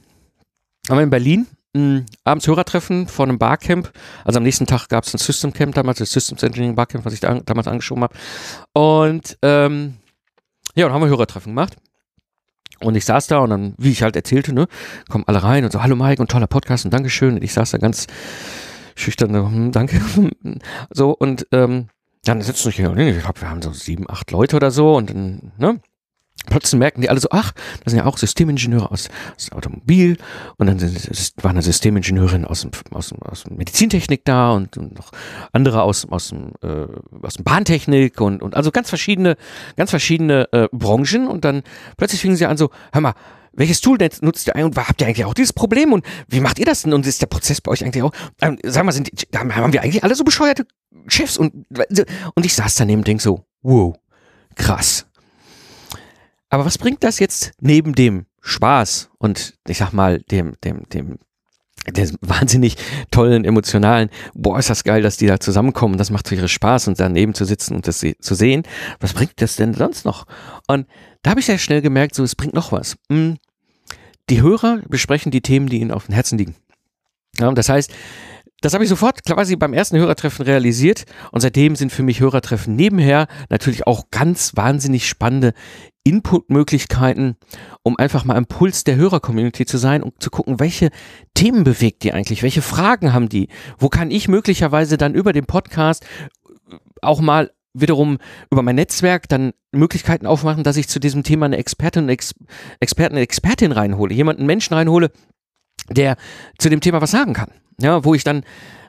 haben 0.88 0.98
wir 0.98 1.02
in 1.02 1.10
Berlin 1.10 1.46
mh, 1.74 2.04
abends 2.24 2.46
Hörertreffen 2.46 3.06
vor 3.08 3.26
einem 3.26 3.38
Barcamp. 3.38 3.92
Also 4.24 4.38
am 4.38 4.42
nächsten 4.42 4.66
Tag 4.66 4.88
gab 4.88 5.04
es 5.04 5.14
ein 5.14 5.18
System 5.18 5.52
Camp 5.52 5.74
damals, 5.74 5.98
das 5.98 6.10
Systems 6.10 6.42
Engineering 6.42 6.74
Barcamp, 6.74 7.04
was 7.04 7.12
ich 7.12 7.20
da 7.20 7.28
an, 7.28 7.42
damals 7.44 7.68
angeschoben 7.68 8.04
habe. 8.04 8.14
Und 8.72 9.38
ähm, 9.42 9.94
ja, 10.74 10.86
dann 10.86 10.94
haben 10.94 11.02
wir 11.02 11.08
Hörertreffen 11.08 11.52
gemacht. 11.52 11.76
Und 12.80 12.94
ich 12.94 13.04
saß 13.04 13.26
da 13.26 13.40
und 13.40 13.50
dann, 13.50 13.74
wie 13.76 13.90
ich 13.90 14.02
halt 14.02 14.16
erzählte, 14.16 14.54
ne, 14.54 14.66
kommen 15.08 15.24
alle 15.26 15.42
rein 15.42 15.64
und 15.64 15.72
so, 15.72 15.82
hallo 15.82 15.96
Mike 15.96 16.22
und 16.22 16.30
toller 16.30 16.46
Podcast 16.46 16.86
und 16.86 16.94
Dankeschön. 16.94 17.34
Und 17.34 17.44
ich 17.44 17.52
saß 17.52 17.72
da 17.72 17.78
ganz 17.78 18.06
schüchtern, 18.94 19.34
hm, 19.34 19.72
danke. 19.72 20.00
so, 20.90 21.10
und 21.10 21.46
ähm, 21.52 21.88
dann 22.24 22.40
sitzen 22.40 22.66
wir 22.66 22.72
hier, 22.72 23.16
ich 23.16 23.22
glaube, 23.22 23.40
wir 23.40 23.50
haben 23.50 23.62
so 23.62 23.72
sieben, 23.72 24.08
acht 24.08 24.30
Leute 24.30 24.56
oder 24.56 24.70
so 24.70 24.96
und 24.96 25.10
dann, 25.10 25.52
ne, 25.58 25.80
plötzlich 26.46 26.78
merken 26.78 27.00
die 27.00 27.10
alle 27.10 27.20
so, 27.20 27.28
ach, 27.30 27.52
das 27.84 27.92
sind 27.92 27.98
ja 27.98 28.06
auch 28.06 28.18
Systemingenieure 28.18 28.90
aus, 28.90 29.08
aus 29.36 29.52
Automobil 29.52 30.16
und 30.56 30.66
dann 30.66 30.80
war 31.42 31.50
eine 31.50 31.62
Systemingenieurin 31.62 32.44
aus, 32.44 32.62
dem, 32.62 32.70
aus, 32.90 33.08
dem, 33.08 33.22
aus 33.22 33.44
Medizintechnik 33.48 34.24
da 34.24 34.52
und, 34.52 34.76
und 34.76 34.96
noch 34.96 35.10
andere 35.52 35.82
aus, 35.82 36.06
aus, 36.10 36.28
dem, 36.28 36.52
äh, 36.62 36.86
aus 37.22 37.34
dem 37.34 37.44
Bahntechnik 37.44 38.20
und, 38.20 38.42
und 38.42 38.56
also 38.56 38.70
ganz 38.70 38.88
verschiedene, 38.88 39.36
ganz 39.76 39.90
verschiedene 39.90 40.48
äh, 40.52 40.68
Branchen 40.72 41.28
und 41.28 41.44
dann 41.44 41.62
plötzlich 41.96 42.20
fingen 42.20 42.36
sie 42.36 42.46
an 42.46 42.56
so, 42.56 42.70
hör 42.92 43.00
mal, 43.00 43.14
welches 43.52 43.80
Tool 43.80 43.98
nutzt 44.20 44.46
ihr 44.46 44.54
eigentlich 44.54 44.76
und 44.76 44.88
habt 44.88 45.00
ihr 45.00 45.08
eigentlich 45.08 45.24
auch 45.24 45.34
dieses 45.34 45.52
Problem 45.52 45.92
und 45.92 46.06
wie 46.28 46.40
macht 46.40 46.58
ihr 46.58 46.66
das 46.66 46.82
denn 46.82 46.92
und 46.92 47.04
ist 47.06 47.20
der 47.20 47.26
Prozess 47.26 47.60
bei 47.60 47.72
euch 47.72 47.84
eigentlich 47.84 48.02
auch, 48.02 48.12
ähm, 48.40 48.58
sag 48.64 48.84
mal, 48.84 48.92
sind, 48.92 49.10
haben 49.34 49.72
wir 49.72 49.82
eigentlich 49.82 50.04
alle 50.04 50.14
so 50.14 50.24
bescheuerte 50.24 50.66
Chefs 51.08 51.36
und, 51.36 51.66
und 52.34 52.46
ich 52.46 52.54
saß 52.54 52.76
daneben 52.76 53.00
und 53.00 53.08
denk 53.08 53.20
so, 53.20 53.44
wow, 53.62 53.94
krass 54.54 55.09
aber 56.50 56.64
was 56.64 56.78
bringt 56.78 57.02
das 57.02 57.18
jetzt 57.18 57.52
neben 57.60 57.94
dem 57.94 58.26
Spaß 58.42 59.10
und 59.18 59.54
ich 59.66 59.78
sag 59.78 59.92
mal 59.92 60.20
dem, 60.30 60.54
dem, 60.64 60.88
dem, 60.90 61.18
der 61.86 62.10
wahnsinnig 62.20 62.76
tollen, 63.10 63.44
emotionalen, 63.44 64.10
boah, 64.34 64.58
ist 64.58 64.68
das 64.68 64.84
geil, 64.84 65.00
dass 65.02 65.16
die 65.16 65.26
da 65.26 65.40
zusammenkommen, 65.40 65.96
das 65.96 66.10
macht 66.10 66.30
ihre 66.30 66.48
Spaß 66.48 66.88
und 66.88 67.00
daneben 67.00 67.34
zu 67.34 67.44
sitzen 67.44 67.74
und 67.76 67.86
das 67.86 68.00
zu 68.00 68.34
sehen. 68.34 68.64
Was 68.98 69.14
bringt 69.14 69.40
das 69.40 69.56
denn 69.56 69.74
sonst 69.74 70.04
noch? 70.04 70.26
Und 70.66 70.86
da 71.22 71.30
habe 71.30 71.40
ich 71.40 71.46
sehr 71.46 71.58
schnell 71.58 71.80
gemerkt, 71.80 72.14
so, 72.14 72.22
es 72.24 72.34
bringt 72.34 72.54
noch 72.54 72.72
was. 72.72 72.96
Hm, 73.08 73.38
die 74.28 74.42
Hörer 74.42 74.80
besprechen 74.88 75.30
die 75.30 75.42
Themen, 75.42 75.68
die 75.68 75.80
ihnen 75.80 75.92
auf 75.92 76.06
dem 76.06 76.14
Herzen 76.14 76.38
liegen. 76.38 76.56
Ja, 77.38 77.50
das 77.52 77.68
heißt, 77.68 77.92
das 78.60 78.74
habe 78.74 78.84
ich 78.84 78.90
sofort 78.90 79.24
quasi 79.24 79.56
beim 79.56 79.72
ersten 79.72 79.98
Hörertreffen 79.98 80.44
realisiert 80.44 81.04
und 81.32 81.40
seitdem 81.40 81.76
sind 81.76 81.92
für 81.92 82.02
mich 82.02 82.20
Hörertreffen 82.20 82.76
nebenher 82.76 83.26
natürlich 83.48 83.86
auch 83.86 84.10
ganz 84.10 84.54
wahnsinnig 84.54 85.08
spannende 85.08 85.54
Inputmöglichkeiten, 86.04 87.36
um 87.82 87.96
einfach 87.98 88.24
mal 88.24 88.36
im 88.36 88.46
Puls 88.46 88.84
der 88.84 88.96
Hörercommunity 88.96 89.66
zu 89.66 89.78
sein 89.78 90.02
und 90.02 90.22
zu 90.22 90.30
gucken, 90.30 90.60
welche 90.60 90.90
Themen 91.34 91.64
bewegt 91.64 92.02
die 92.02 92.12
eigentlich, 92.12 92.42
welche 92.42 92.62
Fragen 92.62 93.12
haben 93.12 93.28
die, 93.28 93.48
wo 93.78 93.88
kann 93.88 94.10
ich 94.10 94.28
möglicherweise 94.28 94.96
dann 94.96 95.14
über 95.14 95.32
den 95.32 95.46
Podcast 95.46 96.04
auch 97.02 97.20
mal 97.20 97.50
wiederum 97.72 98.18
über 98.50 98.62
mein 98.62 98.76
Netzwerk 98.76 99.28
dann 99.28 99.52
Möglichkeiten 99.72 100.26
aufmachen, 100.26 100.64
dass 100.64 100.76
ich 100.76 100.88
zu 100.88 100.98
diesem 100.98 101.22
Thema 101.22 101.46
eine 101.46 101.56
Expertin, 101.56 102.08
Ex 102.08 102.34
Experten, 102.80 103.16
Expertin 103.16 103.72
reinhole, 103.72 104.12
jemanden 104.12 104.44
Menschen 104.44 104.74
reinhole, 104.74 105.12
der 105.88 106.16
zu 106.58 106.68
dem 106.68 106.80
Thema 106.80 107.00
was 107.00 107.12
sagen 107.12 107.32
kann 107.32 107.50
ja, 107.80 108.04
wo 108.04 108.14
ich 108.14 108.24
dann 108.24 108.44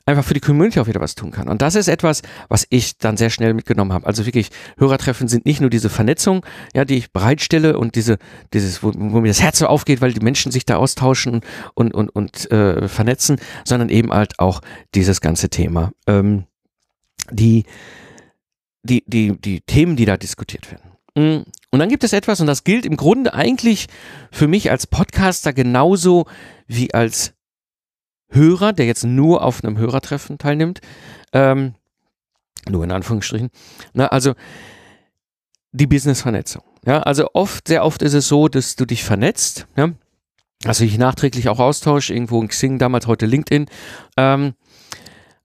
einfach 0.05 0.23
für 0.23 0.33
die 0.33 0.39
Community 0.39 0.79
auch 0.79 0.87
wieder 0.87 1.01
was 1.01 1.15
tun 1.15 1.31
kann. 1.31 1.47
Und 1.47 1.61
das 1.61 1.75
ist 1.75 1.87
etwas, 1.87 2.21
was 2.49 2.65
ich 2.69 2.97
dann 2.97 3.17
sehr 3.17 3.29
schnell 3.29 3.53
mitgenommen 3.53 3.93
habe. 3.93 4.07
Also 4.07 4.25
wirklich, 4.25 4.49
Hörertreffen 4.77 5.27
sind 5.27 5.45
nicht 5.45 5.61
nur 5.61 5.69
diese 5.69 5.89
Vernetzung, 5.89 6.45
ja, 6.73 6.85
die 6.85 6.97
ich 6.97 7.11
bereitstelle 7.11 7.77
und 7.77 7.95
diese, 7.95 8.17
dieses, 8.53 8.83
wo, 8.83 8.91
wo 8.95 9.21
mir 9.21 9.27
das 9.27 9.41
Herz 9.41 9.59
so 9.59 9.67
aufgeht, 9.67 10.01
weil 10.01 10.13
die 10.13 10.21
Menschen 10.21 10.51
sich 10.51 10.65
da 10.65 10.77
austauschen 10.77 11.41
und, 11.75 11.93
und, 11.93 12.09
und 12.09 12.49
äh, 12.51 12.87
vernetzen, 12.87 13.37
sondern 13.63 13.89
eben 13.89 14.11
halt 14.11 14.39
auch 14.39 14.61
dieses 14.95 15.21
ganze 15.21 15.49
Thema. 15.49 15.91
Ähm, 16.07 16.45
die, 17.31 17.65
die, 18.83 19.03
die, 19.05 19.39
die 19.39 19.61
Themen, 19.61 19.95
die 19.95 20.05
da 20.05 20.17
diskutiert 20.17 20.71
werden. 20.71 20.91
Mm. 21.15 21.43
Und 21.73 21.79
dann 21.79 21.87
gibt 21.87 22.03
es 22.03 22.11
etwas, 22.11 22.41
und 22.41 22.47
das 22.47 22.65
gilt 22.65 22.85
im 22.85 22.97
Grunde 22.97 23.33
eigentlich 23.33 23.87
für 24.29 24.49
mich 24.49 24.71
als 24.71 24.87
Podcaster 24.87 25.53
genauso 25.53 26.25
wie 26.67 26.93
als 26.93 27.33
Hörer, 28.31 28.73
der 28.73 28.85
jetzt 28.85 29.03
nur 29.03 29.43
auf 29.43 29.63
einem 29.63 29.77
Hörertreffen 29.77 30.37
teilnimmt, 30.37 30.81
ähm, 31.33 31.75
nur 32.69 32.83
in 32.83 32.91
Anführungsstrichen, 32.91 33.49
na, 33.93 34.07
also 34.07 34.33
die 35.71 35.87
Business-Vernetzung. 35.87 36.63
Ja, 36.85 37.01
also 37.01 37.29
oft, 37.33 37.67
sehr 37.67 37.85
oft 37.85 38.01
ist 38.01 38.13
es 38.13 38.27
so, 38.27 38.47
dass 38.47 38.75
du 38.75 38.85
dich 38.85 39.03
vernetzt, 39.03 39.67
ja, 39.75 39.91
also 40.65 40.83
ich 40.83 40.97
nachträglich 40.97 41.49
auch 41.49 41.59
austausche, 41.59 42.13
irgendwo 42.13 42.41
in 42.41 42.47
Xing, 42.47 42.77
damals 42.77 43.07
heute 43.07 43.25
LinkedIn. 43.25 43.67
Ähm, 44.17 44.53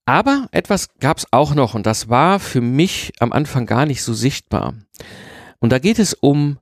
aber 0.04 0.48
etwas 0.52 0.88
gab 1.00 1.18
es 1.18 1.26
auch 1.32 1.54
noch 1.54 1.74
und 1.74 1.86
das 1.86 2.08
war 2.08 2.38
für 2.38 2.60
mich 2.60 3.12
am 3.18 3.32
Anfang 3.32 3.66
gar 3.66 3.86
nicht 3.86 4.02
so 4.02 4.14
sichtbar. 4.14 4.74
Und 5.58 5.70
da 5.70 5.78
geht 5.78 5.98
es 5.98 6.14
um 6.14 6.58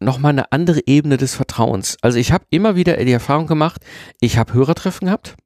nochmal 0.00 0.30
eine 0.32 0.52
andere 0.52 0.80
Ebene 0.86 1.16
des 1.16 1.34
Vertrauens. 1.34 1.96
Also 2.02 2.18
ich 2.18 2.32
habe 2.32 2.44
immer 2.50 2.76
wieder 2.76 2.96
die 2.96 3.12
Erfahrung 3.12 3.46
gemacht, 3.46 3.82
ich 4.20 4.38
habe 4.38 4.54
Hörertreffen 4.54 5.06
gehabt 5.06 5.36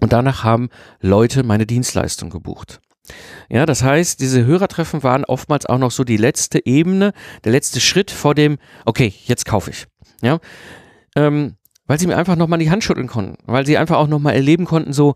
und 0.00 0.12
danach 0.12 0.44
haben 0.44 0.70
Leute 1.00 1.42
meine 1.42 1.66
Dienstleistung 1.66 2.30
gebucht. 2.30 2.80
Ja, 3.48 3.66
das 3.66 3.82
heißt, 3.82 4.20
diese 4.20 4.44
Hörertreffen 4.44 5.02
waren 5.02 5.24
oftmals 5.24 5.66
auch 5.66 5.78
noch 5.78 5.90
so 5.90 6.02
die 6.02 6.16
letzte 6.16 6.64
Ebene, 6.66 7.12
der 7.44 7.52
letzte 7.52 7.80
Schritt 7.80 8.10
vor 8.10 8.34
dem, 8.34 8.58
okay, 8.84 9.14
jetzt 9.26 9.44
kaufe 9.44 9.70
ich. 9.70 9.86
Ja, 10.22 10.38
ähm, 11.14 11.54
weil 11.86 12.00
sie 12.00 12.06
mir 12.06 12.16
einfach 12.16 12.36
nochmal 12.36 12.58
die 12.58 12.70
Hand 12.70 12.82
schütteln 12.82 13.06
konnten, 13.06 13.36
weil 13.46 13.64
sie 13.64 13.78
einfach 13.78 13.98
auch 13.98 14.08
nochmal 14.08 14.34
erleben 14.34 14.64
konnten, 14.64 14.92
so, 14.92 15.14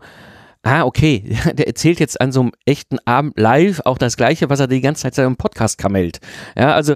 ah, 0.63 0.83
okay, 0.83 1.37
der 1.53 1.67
erzählt 1.67 1.99
jetzt 1.99 2.21
an 2.21 2.31
so 2.31 2.41
einem 2.41 2.51
echten 2.65 2.99
Abend 3.05 3.37
live 3.37 3.81
auch 3.85 3.97
das 3.97 4.15
Gleiche, 4.15 4.49
was 4.49 4.59
er 4.59 4.67
die 4.67 4.81
ganze 4.81 5.11
Zeit 5.11 5.17
im 5.25 5.35
Podcast 5.35 5.77
kamelt. 5.77 6.19
Ja, 6.55 6.73
also 6.73 6.95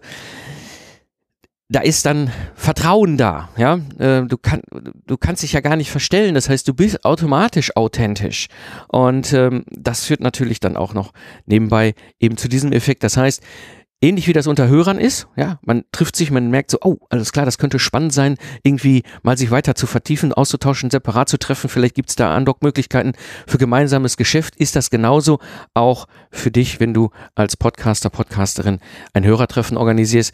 da 1.67 1.79
ist 1.79 2.05
dann 2.05 2.31
Vertrauen 2.53 3.17
da, 3.17 3.49
ja. 3.57 3.79
Äh, 3.97 4.23
du, 4.27 4.37
kann, 4.37 4.61
du 5.07 5.17
kannst 5.17 5.41
dich 5.41 5.53
ja 5.53 5.61
gar 5.61 5.75
nicht 5.75 5.89
verstellen. 5.89 6.35
Das 6.35 6.47
heißt, 6.47 6.67
du 6.67 6.73
bist 6.73 7.03
automatisch 7.03 7.75
authentisch. 7.75 8.47
Und 8.87 9.33
ähm, 9.33 9.63
das 9.71 10.05
führt 10.05 10.21
natürlich 10.21 10.59
dann 10.59 10.77
auch 10.77 10.93
noch 10.93 11.11
nebenbei 11.45 11.95
eben 12.19 12.37
zu 12.37 12.47
diesem 12.47 12.71
Effekt. 12.71 13.03
Das 13.03 13.17
heißt, 13.17 13.41
ähnlich 14.05 14.27
wie 14.27 14.33
das 14.33 14.45
unter 14.45 14.67
Hörern 14.67 14.99
ist, 14.99 15.27
ja, 15.35 15.59
man 15.65 15.83
trifft 15.91 16.15
sich, 16.15 16.29
man 16.29 16.51
merkt 16.51 16.69
so, 16.69 16.77
oh, 16.83 16.97
alles 17.09 17.31
klar, 17.31 17.45
das 17.45 17.57
könnte 17.57 17.79
spannend 17.79 18.13
sein, 18.13 18.37
irgendwie 18.63 19.03
mal 19.23 19.37
sich 19.37 19.49
weiter 19.49 19.73
zu 19.73 19.87
vertiefen, 19.87 20.31
auszutauschen, 20.31 20.91
separat 20.91 21.27
zu 21.27 21.39
treffen, 21.39 21.69
vielleicht 21.69 21.95
gibt's 21.95 22.15
da 22.15 22.35
Andockmöglichkeiten 22.35 23.13
für 23.47 23.57
gemeinsames 23.57 24.15
Geschäft. 24.15 24.55
Ist 24.57 24.75
das 24.75 24.91
genauso 24.91 25.39
auch 25.73 26.05
für 26.29 26.51
dich, 26.51 26.79
wenn 26.79 26.93
du 26.93 27.09
als 27.33 27.57
Podcaster, 27.57 28.09
Podcasterin 28.11 28.79
ein 29.13 29.25
Hörertreffen 29.25 29.75
organisierst? 29.75 30.33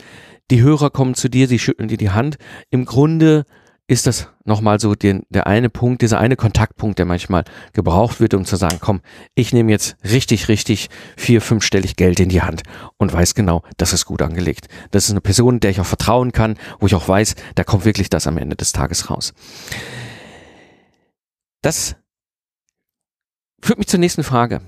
Die 0.51 0.61
Hörer 0.61 0.89
kommen 0.89 1.15
zu 1.15 1.29
dir, 1.29 1.47
sie 1.47 1.59
schütteln 1.59 1.87
dir 1.87 1.97
die 1.97 2.09
Hand. 2.09 2.37
Im 2.71 2.83
Grunde 2.83 3.45
ist 3.91 4.07
das 4.07 4.29
nochmal 4.45 4.79
so 4.79 4.95
den, 4.95 5.23
der 5.29 5.47
eine 5.47 5.69
Punkt, 5.69 6.01
dieser 6.01 6.17
eine 6.17 6.37
Kontaktpunkt, 6.37 6.97
der 6.97 7.05
manchmal 7.05 7.43
gebraucht 7.73 8.21
wird, 8.21 8.33
um 8.33 8.45
zu 8.45 8.55
sagen, 8.55 8.77
komm, 8.79 9.01
ich 9.35 9.51
nehme 9.51 9.69
jetzt 9.69 9.97
richtig, 10.05 10.47
richtig 10.47 10.89
vier, 11.17 11.41
fünfstellig 11.41 11.97
Geld 11.97 12.21
in 12.21 12.29
die 12.29 12.41
Hand 12.41 12.63
und 12.95 13.11
weiß 13.11 13.35
genau, 13.35 13.63
das 13.75 13.91
ist 13.91 14.05
gut 14.05 14.21
angelegt. 14.21 14.69
Das 14.91 15.03
ist 15.03 15.11
eine 15.11 15.19
Person, 15.19 15.59
der 15.59 15.71
ich 15.71 15.81
auch 15.81 15.85
vertrauen 15.85 16.31
kann, 16.31 16.57
wo 16.79 16.85
ich 16.85 16.95
auch 16.95 17.05
weiß, 17.05 17.35
da 17.55 17.65
kommt 17.65 17.83
wirklich 17.83 18.09
das 18.09 18.27
am 18.27 18.37
Ende 18.37 18.55
des 18.55 18.71
Tages 18.71 19.09
raus. 19.09 19.33
Das 21.61 21.97
führt 23.61 23.77
mich 23.77 23.89
zur 23.89 23.99
nächsten 23.99 24.23
Frage. 24.23 24.61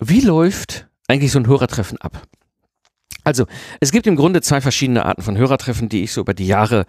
Wie 0.00 0.20
läuft 0.20 0.88
eigentlich 1.06 1.30
so 1.30 1.38
ein 1.38 1.46
Hörertreffen 1.46 1.98
ab? 1.98 2.26
Also, 3.22 3.46
es 3.78 3.92
gibt 3.92 4.08
im 4.08 4.16
Grunde 4.16 4.42
zwei 4.42 4.60
verschiedene 4.60 5.04
Arten 5.04 5.22
von 5.22 5.36
Hörertreffen, 5.36 5.88
die 5.88 6.02
ich 6.02 6.12
so 6.12 6.22
über 6.22 6.34
die 6.34 6.48
Jahre 6.48 6.86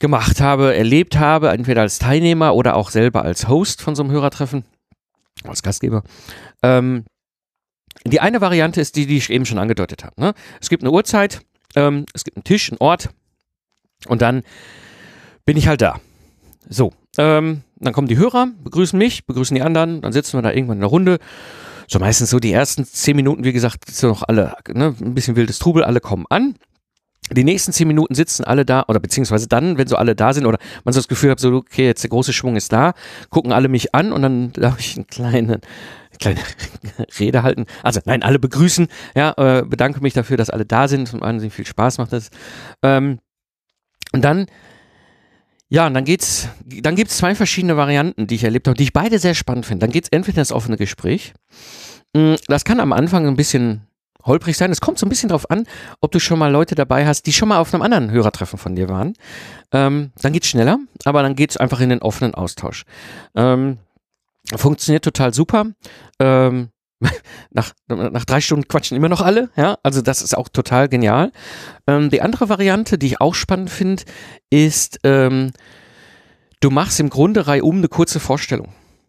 gemacht 0.00 0.40
habe, 0.40 0.74
erlebt 0.74 1.16
habe, 1.18 1.50
entweder 1.50 1.82
als 1.82 1.98
Teilnehmer 1.98 2.54
oder 2.54 2.74
auch 2.74 2.90
selber 2.90 3.22
als 3.22 3.48
Host 3.48 3.82
von 3.82 3.94
so 3.94 4.02
einem 4.02 4.10
Hörertreffen, 4.10 4.64
als 5.44 5.62
Gastgeber. 5.62 6.02
Ähm, 6.62 7.04
die 8.04 8.20
eine 8.20 8.40
Variante 8.40 8.80
ist 8.80 8.96
die, 8.96 9.06
die 9.06 9.18
ich 9.18 9.30
eben 9.30 9.46
schon 9.46 9.58
angedeutet 9.58 10.04
habe. 10.04 10.20
Ne? 10.20 10.34
Es 10.60 10.68
gibt 10.68 10.82
eine 10.82 10.90
Uhrzeit, 10.90 11.42
ähm, 11.76 12.06
es 12.14 12.24
gibt 12.24 12.36
einen 12.36 12.44
Tisch, 12.44 12.70
einen 12.70 12.78
Ort 12.78 13.10
und 14.06 14.22
dann 14.22 14.42
bin 15.44 15.56
ich 15.56 15.68
halt 15.68 15.82
da. 15.82 16.00
So, 16.68 16.92
ähm, 17.18 17.62
dann 17.76 17.92
kommen 17.92 18.08
die 18.08 18.16
Hörer, 18.16 18.48
begrüßen 18.64 18.98
mich, 18.98 19.26
begrüßen 19.26 19.54
die 19.54 19.62
anderen, 19.62 20.00
dann 20.00 20.12
sitzen 20.12 20.38
wir 20.38 20.42
da 20.42 20.52
irgendwann 20.52 20.78
in 20.78 20.82
der 20.82 20.90
Runde 20.90 21.18
so 21.88 21.98
meistens 21.98 22.30
so 22.30 22.38
die 22.38 22.52
ersten 22.52 22.84
zehn 22.84 23.16
Minuten, 23.16 23.44
wie 23.44 23.52
gesagt, 23.52 23.90
sind 23.90 24.10
noch 24.10 24.22
alle, 24.22 24.54
ne, 24.72 24.94
ein 25.00 25.14
bisschen 25.14 25.34
wildes 25.34 25.58
Trubel, 25.58 25.82
alle 25.82 26.00
kommen 26.00 26.24
an. 26.30 26.54
Die 27.32 27.44
nächsten 27.44 27.72
zehn 27.72 27.86
Minuten 27.86 28.14
sitzen 28.14 28.44
alle 28.44 28.64
da, 28.64 28.84
oder 28.88 28.98
beziehungsweise 28.98 29.46
dann, 29.46 29.78
wenn 29.78 29.86
so 29.86 29.96
alle 29.96 30.16
da 30.16 30.32
sind, 30.32 30.46
oder 30.46 30.58
man 30.84 30.92
so 30.92 30.98
das 30.98 31.08
Gefühl 31.08 31.30
hat, 31.30 31.38
so, 31.40 31.52
okay, 31.54 31.86
jetzt 31.86 32.02
der 32.02 32.10
große 32.10 32.32
Schwung 32.32 32.56
ist 32.56 32.72
da, 32.72 32.92
gucken 33.28 33.52
alle 33.52 33.68
mich 33.68 33.94
an 33.94 34.12
und 34.12 34.22
dann 34.22 34.52
darf 34.54 34.80
ich 34.80 34.96
einen 34.96 35.06
kleinen, 35.06 35.60
kleine 36.18 36.40
Rede 37.20 37.42
halten. 37.44 37.66
Also 37.82 38.00
nein, 38.04 38.22
alle 38.24 38.38
begrüßen, 38.40 38.88
ja, 39.14 39.32
äh, 39.36 39.62
bedanke 39.62 40.00
mich 40.00 40.14
dafür, 40.14 40.36
dass 40.36 40.50
alle 40.50 40.66
da 40.66 40.88
sind 40.88 41.12
und 41.14 41.20
wahnsinnig 41.20 41.54
viel 41.54 41.66
Spaß 41.66 41.98
macht 41.98 42.12
das. 42.12 42.30
Ähm, 42.82 43.20
und 44.12 44.22
dann 44.24 44.46
Ja, 45.68 45.86
und 45.86 45.94
dann 45.94 46.04
geht's, 46.04 46.48
dann 46.82 46.96
gibt's 46.96 47.16
zwei 47.18 47.34
verschiedene 47.36 47.76
Varianten, 47.76 48.26
die 48.26 48.34
ich 48.34 48.44
erlebt 48.44 48.66
habe, 48.66 48.76
die 48.76 48.82
ich 48.84 48.92
beide 48.92 49.20
sehr 49.20 49.34
spannend 49.34 49.66
finde. 49.66 49.86
Dann 49.86 49.92
geht's 49.92 50.08
entweder 50.10 50.40
ins 50.40 50.50
offene 50.52 50.76
Gespräch. 50.76 51.32
Mm, 52.12 52.34
das 52.48 52.64
kann 52.64 52.80
am 52.80 52.92
Anfang 52.92 53.26
ein 53.28 53.36
bisschen 53.36 53.86
holprig 54.24 54.56
sein. 54.56 54.70
Es 54.70 54.80
kommt 54.80 54.98
so 54.98 55.06
ein 55.06 55.08
bisschen 55.08 55.28
drauf 55.28 55.50
an, 55.50 55.66
ob 56.00 56.12
du 56.12 56.20
schon 56.20 56.38
mal 56.38 56.50
Leute 56.50 56.74
dabei 56.74 57.06
hast, 57.06 57.26
die 57.26 57.32
schon 57.32 57.48
mal 57.48 57.58
auf 57.58 57.72
einem 57.72 57.82
anderen 57.82 58.10
Hörertreffen 58.10 58.58
von 58.58 58.76
dir 58.76 58.88
waren. 58.88 59.14
Ähm, 59.72 60.12
dann 60.20 60.32
geht's 60.32 60.48
schneller, 60.48 60.78
aber 61.04 61.22
dann 61.22 61.36
geht's 61.36 61.56
einfach 61.56 61.80
in 61.80 61.90
den 61.90 62.02
offenen 62.02 62.34
Austausch. 62.34 62.84
Ähm, 63.34 63.78
funktioniert 64.56 65.04
total 65.04 65.34
super. 65.34 65.66
Ähm, 66.18 66.68
nach, 67.50 67.72
nach 67.88 68.24
drei 68.24 68.40
Stunden 68.40 68.68
quatschen 68.68 68.96
immer 68.96 69.08
noch 69.08 69.22
alle, 69.22 69.48
ja, 69.56 69.78
also 69.82 70.02
das 70.02 70.20
ist 70.20 70.36
auch 70.36 70.48
total 70.48 70.88
genial. 70.88 71.32
Ähm, 71.86 72.10
die 72.10 72.20
andere 72.20 72.48
Variante, 72.48 72.98
die 72.98 73.06
ich 73.06 73.20
auch 73.20 73.34
spannend 73.34 73.70
finde, 73.70 74.02
ist, 74.50 75.00
ähm, 75.04 75.52
du 76.60 76.70
machst 76.70 77.00
im 77.00 77.08
Grunde 77.08 77.46
reihum 77.46 77.78
eine 77.78 77.88
kurze 77.88 78.20
Vorstellung. 78.20 78.68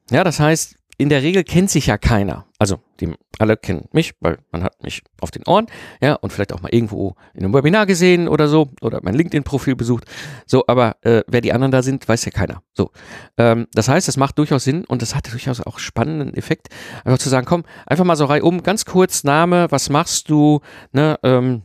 Ja, 0.10 0.24
das 0.24 0.40
heißt, 0.40 0.76
in 0.98 1.10
der 1.10 1.22
Regel 1.22 1.44
kennt 1.44 1.70
sich 1.70 1.88
ja 1.88 1.98
keiner. 1.98 2.46
Also 2.62 2.78
die 3.00 3.12
alle 3.40 3.58
kennen 3.58 3.88
mich, 3.92 4.14
weil 4.20 4.38
man 4.52 4.62
hat 4.62 4.84
mich 4.84 5.02
auf 5.20 5.32
den 5.32 5.42
Ohren, 5.48 5.66
ja, 6.00 6.14
und 6.14 6.32
vielleicht 6.32 6.54
auch 6.54 6.62
mal 6.62 6.72
irgendwo 6.72 7.16
in 7.34 7.44
einem 7.44 7.56
Webinar 7.56 7.88
gesehen 7.88 8.28
oder 8.28 8.48
so 8.48 8.70
oder 8.82 9.00
mein 9.02 9.16
LinkedIn-Profil 9.16 9.76
besucht. 9.76 10.04
So, 10.46 10.66
aber 10.68 10.98
äh, 11.02 11.24
wer 11.26 11.42
die 11.42 11.54
anderen 11.54 11.72
da 11.72 11.82
sind, 11.82 12.08
weiß 12.08 12.24
ja 12.26 12.30
keiner. 12.32 12.62
So, 12.76 12.92
ähm, 13.38 13.66
das 13.74 13.90
heißt, 13.90 14.08
es 14.08 14.16
macht 14.16 14.38
durchaus 14.38 14.64
Sinn 14.64 14.86
und 14.86 15.02
das 15.02 15.16
hat 15.16 15.34
durchaus 15.34 15.60
auch 15.60 15.80
spannenden 15.80 16.36
Effekt, 16.36 16.68
einfach 17.04 17.18
zu 17.18 17.30
sagen, 17.30 17.48
komm, 17.48 17.64
einfach 17.88 18.06
mal 18.06 18.16
so 18.16 18.26
reihum, 18.26 18.62
ganz 18.62 18.86
kurz 18.86 19.24
Name, 19.24 19.66
was 19.72 19.90
machst 19.90 20.30
du, 20.30 20.60
ne, 20.92 21.18
ähm, 21.24 21.64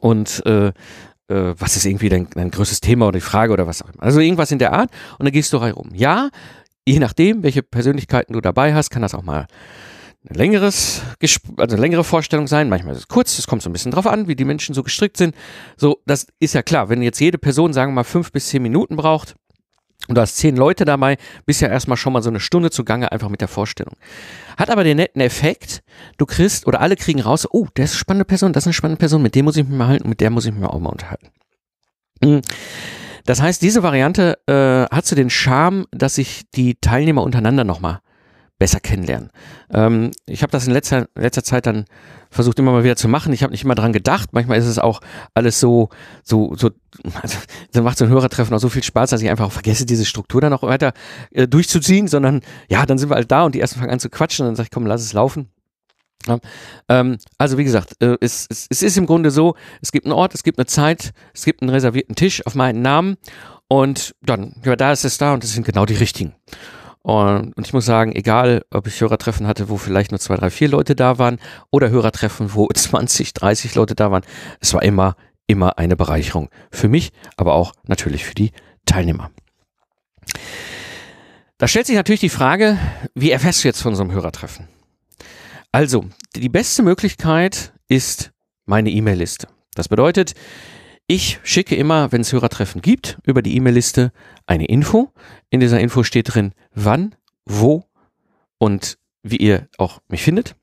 und 0.00 0.42
äh, 0.46 0.68
äh, 0.68 0.72
was 1.28 1.76
ist 1.76 1.84
irgendwie 1.84 2.08
dein, 2.08 2.30
dein 2.30 2.50
größtes 2.50 2.80
Thema 2.80 3.08
oder 3.08 3.18
die 3.18 3.26
Frage 3.26 3.52
oder 3.52 3.66
was 3.66 3.82
auch 3.82 3.92
immer. 3.92 4.04
Also 4.04 4.20
irgendwas 4.20 4.52
in 4.52 4.58
der 4.58 4.72
Art 4.72 4.90
und 5.18 5.26
dann 5.26 5.32
gehst 5.34 5.52
du 5.52 5.58
reihum. 5.58 5.90
Ja, 5.92 6.30
je 6.86 6.98
nachdem, 6.98 7.42
welche 7.42 7.62
Persönlichkeiten 7.62 8.32
du 8.32 8.40
dabei 8.40 8.74
hast, 8.74 8.88
kann 8.88 9.02
das 9.02 9.14
auch 9.14 9.22
mal 9.22 9.46
eine 10.26 10.38
längeres, 10.38 11.02
also 11.56 11.74
eine 11.74 11.80
längere 11.80 12.04
Vorstellung 12.04 12.46
sein. 12.46 12.68
Manchmal 12.68 12.94
ist 12.94 13.00
es 13.00 13.08
kurz, 13.08 13.38
es 13.38 13.46
kommt 13.46 13.62
so 13.62 13.70
ein 13.70 13.72
bisschen 13.72 13.92
drauf 13.92 14.06
an, 14.06 14.28
wie 14.28 14.36
die 14.36 14.44
Menschen 14.44 14.74
so 14.74 14.82
gestrickt 14.82 15.16
sind. 15.16 15.34
So, 15.76 16.00
das 16.06 16.26
ist 16.40 16.54
ja 16.54 16.62
klar. 16.62 16.88
Wenn 16.88 17.02
jetzt 17.02 17.20
jede 17.20 17.38
Person, 17.38 17.72
sagen 17.72 17.92
wir 17.92 17.96
mal, 17.96 18.04
fünf 18.04 18.32
bis 18.32 18.48
zehn 18.48 18.62
Minuten 18.62 18.96
braucht, 18.96 19.36
und 20.06 20.16
du 20.16 20.20
hast 20.20 20.36
zehn 20.36 20.56
Leute 20.56 20.84
dabei, 20.84 21.18
bist 21.44 21.60
ja 21.60 21.68
erstmal 21.68 21.96
schon 21.96 22.12
mal 22.12 22.22
so 22.22 22.30
eine 22.30 22.40
Stunde 22.40 22.70
zugange, 22.70 23.12
einfach 23.12 23.28
mit 23.28 23.40
der 23.40 23.48
Vorstellung. 23.48 23.94
Hat 24.56 24.70
aber 24.70 24.84
den 24.84 24.96
netten 24.96 25.20
Effekt, 25.20 25.82
du 26.16 26.24
kriegst, 26.24 26.66
oder 26.66 26.80
alle 26.80 26.96
kriegen 26.96 27.20
raus, 27.20 27.46
oh, 27.50 27.66
der 27.76 27.84
ist 27.84 27.92
eine 27.92 27.98
spannende 27.98 28.24
Person, 28.24 28.52
das 28.52 28.62
ist 28.62 28.68
eine 28.68 28.74
spannende 28.74 28.98
Person, 28.98 29.22
mit 29.22 29.34
dem 29.34 29.44
muss 29.44 29.56
ich 29.56 29.66
mich 29.66 29.76
mal 29.76 29.88
halten, 29.88 30.08
mit 30.08 30.20
der 30.20 30.30
muss 30.30 30.46
ich 30.46 30.54
mich 30.54 30.64
auch 30.64 30.78
mal 30.78 30.90
unterhalten. 30.90 31.28
Hm. 32.22 32.40
Das 33.26 33.42
heißt, 33.42 33.60
diese 33.60 33.82
Variante 33.82 34.38
äh, 34.46 34.94
hat 34.94 35.04
so 35.04 35.14
den 35.14 35.28
Charme, 35.28 35.84
dass 35.90 36.14
sich 36.14 36.44
die 36.54 36.76
Teilnehmer 36.80 37.22
untereinander 37.22 37.64
nochmal 37.64 38.00
besser 38.58 38.80
kennenlernen. 38.80 39.30
Ähm, 39.72 40.10
ich 40.26 40.42
habe 40.42 40.50
das 40.50 40.66
in 40.66 40.72
letzter, 40.72 41.08
letzter 41.14 41.44
Zeit 41.44 41.66
dann 41.66 41.84
versucht 42.30 42.58
immer 42.58 42.72
mal 42.72 42.84
wieder 42.84 42.96
zu 42.96 43.08
machen. 43.08 43.32
Ich 43.32 43.42
habe 43.42 43.52
nicht 43.52 43.64
immer 43.64 43.74
dran 43.74 43.92
gedacht. 43.92 44.30
Manchmal 44.32 44.58
ist 44.58 44.66
es 44.66 44.78
auch 44.78 45.00
alles 45.34 45.60
so, 45.60 45.88
so, 46.24 46.54
so, 46.56 46.70
also, 47.22 47.38
dann 47.72 47.84
macht 47.84 47.98
so 47.98 48.04
ein 48.04 48.10
Hörertreffen 48.10 48.54
auch 48.54 48.60
so 48.60 48.68
viel 48.68 48.82
Spaß, 48.82 49.10
dass 49.10 49.22
ich 49.22 49.30
einfach 49.30 49.46
auch 49.46 49.52
vergesse, 49.52 49.86
diese 49.86 50.04
Struktur 50.04 50.40
dann 50.40 50.52
auch 50.52 50.62
weiter 50.62 50.92
äh, 51.30 51.46
durchzuziehen, 51.46 52.08
sondern 52.08 52.40
ja, 52.68 52.84
dann 52.84 52.98
sind 52.98 53.10
wir 53.10 53.14
halt 53.14 53.30
da 53.30 53.44
und 53.44 53.54
die 53.54 53.60
ersten 53.60 53.78
fangen 53.78 53.92
an 53.92 54.00
zu 54.00 54.10
quatschen 54.10 54.44
und 54.44 54.50
dann 54.50 54.56
sage 54.56 54.66
ich, 54.66 54.70
komm, 54.70 54.86
lass 54.86 55.02
es 55.02 55.12
laufen. 55.12 55.48
Ja, 56.26 56.38
ähm, 56.88 57.18
also 57.38 57.58
wie 57.58 57.64
gesagt, 57.64 57.94
äh, 58.00 58.16
es, 58.20 58.46
es, 58.50 58.66
es 58.68 58.82
ist 58.82 58.96
im 58.96 59.06
Grunde 59.06 59.30
so, 59.30 59.54
es 59.80 59.92
gibt 59.92 60.04
einen 60.04 60.12
Ort, 60.12 60.34
es 60.34 60.42
gibt 60.42 60.58
eine 60.58 60.66
Zeit, 60.66 61.12
es 61.32 61.44
gibt 61.44 61.62
einen 61.62 61.70
reservierten 61.70 62.16
Tisch 62.16 62.44
auf 62.44 62.56
meinen 62.56 62.82
Namen 62.82 63.16
und 63.68 64.16
dann, 64.20 64.56
ja, 64.64 64.74
da 64.74 64.92
ist 64.92 65.04
es 65.04 65.16
da 65.16 65.32
und 65.32 65.44
es 65.44 65.52
sind 65.52 65.64
genau 65.64 65.86
die 65.86 65.94
richtigen. 65.94 66.34
Und, 67.02 67.56
und 67.56 67.66
ich 67.66 67.72
muss 67.72 67.86
sagen, 67.86 68.14
egal, 68.14 68.62
ob 68.70 68.86
ich 68.86 69.00
Hörertreffen 69.00 69.46
hatte, 69.46 69.68
wo 69.68 69.76
vielleicht 69.76 70.10
nur 70.10 70.20
zwei, 70.20 70.36
drei, 70.36 70.50
vier 70.50 70.68
Leute 70.68 70.94
da 70.94 71.18
waren 71.18 71.38
oder 71.70 71.90
Hörertreffen, 71.90 72.54
wo 72.54 72.68
20, 72.74 73.32
30 73.32 73.74
Leute 73.74 73.94
da 73.94 74.10
waren, 74.10 74.24
es 74.60 74.74
war 74.74 74.82
immer, 74.82 75.16
immer 75.46 75.78
eine 75.78 75.96
Bereicherung. 75.96 76.50
Für 76.70 76.88
mich, 76.88 77.10
aber 77.36 77.54
auch 77.54 77.72
natürlich 77.86 78.24
für 78.24 78.34
die 78.34 78.52
Teilnehmer. 78.86 79.30
Da 81.58 81.66
stellt 81.66 81.86
sich 81.86 81.96
natürlich 81.96 82.20
die 82.20 82.28
Frage, 82.28 82.78
wie 83.14 83.30
erfährst 83.30 83.64
du 83.64 83.68
jetzt 83.68 83.82
von 83.82 83.94
so 83.94 84.02
einem 84.02 84.12
Hörertreffen? 84.12 84.68
Also, 85.72 86.04
die 86.36 86.48
beste 86.48 86.82
Möglichkeit 86.82 87.72
ist 87.88 88.30
meine 88.64 88.90
E-Mail-Liste. 88.90 89.48
Das 89.74 89.88
bedeutet, 89.88 90.34
ich 91.08 91.40
schicke 91.42 91.74
immer, 91.74 92.12
wenn 92.12 92.20
es 92.20 92.32
Hörertreffen 92.32 92.82
gibt, 92.82 93.18
über 93.24 93.40
die 93.40 93.56
E-Mail-Liste 93.56 94.12
eine 94.46 94.66
Info. 94.66 95.10
In 95.48 95.58
dieser 95.58 95.80
Info 95.80 96.02
steht 96.02 96.34
drin, 96.34 96.52
wann, 96.74 97.14
wo 97.46 97.84
und 98.58 98.98
wie 99.22 99.38
ihr 99.38 99.68
auch 99.78 100.00
mich 100.08 100.22
findet. 100.22 100.54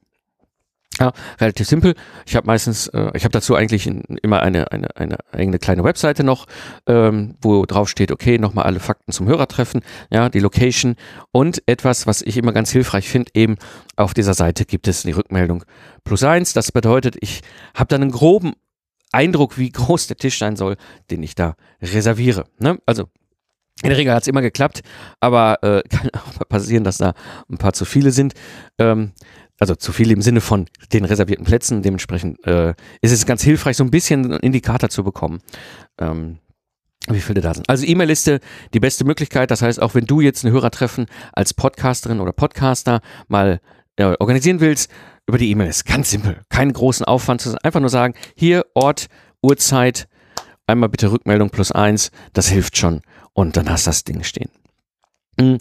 Ja, 1.00 1.12
relativ 1.42 1.68
simpel. 1.68 1.96
Ich 2.26 2.36
habe 2.36 2.48
meistens, 2.48 2.88
äh, 2.88 3.12
ich 3.16 3.26
habe 3.26 3.34
dazu 3.34 3.56
eigentlich 3.56 3.86
in, 3.86 4.02
immer 4.22 4.42
eine, 4.42 4.72
eine, 4.72 4.96
eine 4.96 5.18
eigene 5.32 5.60
kleine 5.60 5.84
Webseite 5.84 6.24
noch, 6.24 6.46
ähm, 6.88 7.36
wo 7.42 7.66
drauf 7.66 7.90
steht, 7.90 8.12
okay, 8.12 8.38
nochmal 8.38 8.66
alle 8.66 8.80
Fakten 8.80 9.12
zum 9.12 9.28
Hörertreffen, 9.28 9.82
ja, 10.10 10.30
die 10.30 10.40
Location 10.40 10.96
und 11.34 11.64
etwas, 11.66 12.08
was 12.08 12.22
ich 12.22 12.38
immer 12.38 12.54
ganz 12.54 12.72
hilfreich 12.72 13.10
finde, 13.10 13.32
eben 13.34 13.58
auf 13.98 14.14
dieser 14.14 14.36
Seite 14.36 14.64
gibt 14.64 14.88
es 14.88 15.02
die 15.02 15.12
Rückmeldung 15.12 15.66
plus 16.06 16.24
eins. 16.24 16.54
Das 16.54 16.72
bedeutet, 16.72 17.18
ich 17.20 17.42
habe 17.74 17.90
dann 17.90 18.04
einen 18.04 18.12
groben 18.12 18.54
Eindruck, 19.16 19.58
wie 19.58 19.72
groß 19.72 20.08
der 20.08 20.18
Tisch 20.18 20.38
sein 20.38 20.56
soll, 20.56 20.76
den 21.10 21.24
ich 21.24 21.36
da 21.36 21.56
reserviere. 21.82 22.46
Ne? 22.60 22.78
Also 22.86 23.06
in 23.82 23.90
der 23.90 23.98
Regel 23.98 24.14
hat 24.14 24.24
es 24.24 24.28
immer 24.28 24.42
geklappt, 24.42 24.82
aber 25.20 25.60
äh, 25.64 25.84
kann 25.90 26.10
auch 26.14 26.40
mal 26.40 26.46
passieren, 26.48 26.84
dass 26.84 26.98
da 26.98 27.14
ein 27.50 27.58
paar 27.58 27.74
zu 27.74 27.86
viele 27.86 28.12
sind. 28.12 28.34
Ähm, 28.80 29.12
also 29.60 29.76
zu 29.76 29.94
viel 29.94 30.12
im 30.12 30.22
Sinne 30.22 30.42
von 30.42 30.66
den 30.92 31.06
reservierten 31.06 31.46
Plätzen. 31.46 31.82
Dementsprechend 31.82 32.46
äh, 32.46 32.74
ist 33.02 33.12
es 33.12 33.26
ganz 33.26 33.42
hilfreich, 33.42 33.78
so 33.78 33.84
ein 33.84 33.92
bisschen 33.92 34.26
einen 34.26 34.40
Indikator 34.42 34.90
zu 34.90 35.04
bekommen. 35.04 35.40
Ähm, 35.98 36.40
wie 37.08 37.22
viele 37.22 37.42
da 37.42 37.54
sind. 37.54 37.70
Also 37.70 37.86
E-Mail-Liste, 37.86 38.40
die 38.74 38.80
beste 38.80 39.06
Möglichkeit. 39.06 39.52
Das 39.52 39.62
heißt, 39.62 39.80
auch 39.82 39.94
wenn 39.94 40.06
du 40.06 40.22
jetzt 40.22 40.44
ein 40.44 40.52
Hörertreffen 40.52 41.06
als 41.34 41.54
Podcasterin 41.54 42.20
oder 42.20 42.34
Podcaster 42.34 43.02
mal 43.28 43.62
äh, 43.96 44.16
organisieren 44.20 44.60
willst, 44.60 44.92
über 45.28 45.38
die 45.38 45.50
E-Mail 45.50 45.70
ist 45.70 45.86
ganz 45.86 46.12
simpel. 46.12 46.42
Keinen 46.50 46.74
großen 46.74 47.06
Aufwand. 47.06 47.56
Einfach 47.64 47.80
nur 47.80 47.90
sagen, 47.90 48.14
hier 48.36 48.66
Ort, 48.74 49.08
Uhrzeit, 49.42 50.08
einmal 50.68 50.90
bitte 50.90 51.12
Rückmeldung 51.12 51.50
plus 51.50 51.72
eins. 51.72 52.12
Das 52.34 52.48
hilft 52.48 52.78
schon. 52.78 53.02
Und 53.34 53.58
dann 53.58 53.70
hast 53.70 53.88
du 53.88 53.90
das 53.90 54.04
Ding 54.04 54.24
stehen. 54.24 54.50
Hm. 55.40 55.58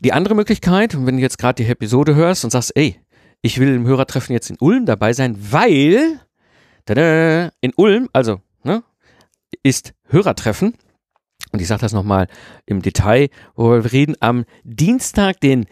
Die 0.00 0.12
andere 0.12 0.34
Möglichkeit, 0.34 0.94
wenn 1.06 1.16
du 1.16 1.22
jetzt 1.22 1.38
gerade 1.38 1.62
die 1.62 1.70
Episode 1.70 2.14
hörst 2.14 2.44
und 2.44 2.50
sagst, 2.50 2.72
ey, 2.76 3.00
ich 3.42 3.58
will 3.58 3.74
im 3.74 3.86
Hörertreffen 3.86 4.32
jetzt 4.32 4.50
in 4.50 4.56
Ulm 4.58 4.86
dabei 4.86 5.12
sein, 5.12 5.36
weil 5.38 6.20
tada, 6.86 7.50
in 7.60 7.72
Ulm, 7.76 8.08
also 8.12 8.40
ne, 8.62 8.82
ist 9.62 9.92
Hörertreffen. 10.08 10.74
Und 11.52 11.60
ich 11.60 11.68
sage 11.68 11.82
das 11.82 11.92
nochmal 11.92 12.26
im 12.66 12.82
Detail, 12.82 13.28
wo 13.54 13.70
wir 13.70 13.92
reden 13.92 14.16
am 14.20 14.44
Dienstag, 14.64 15.40
den 15.40 15.66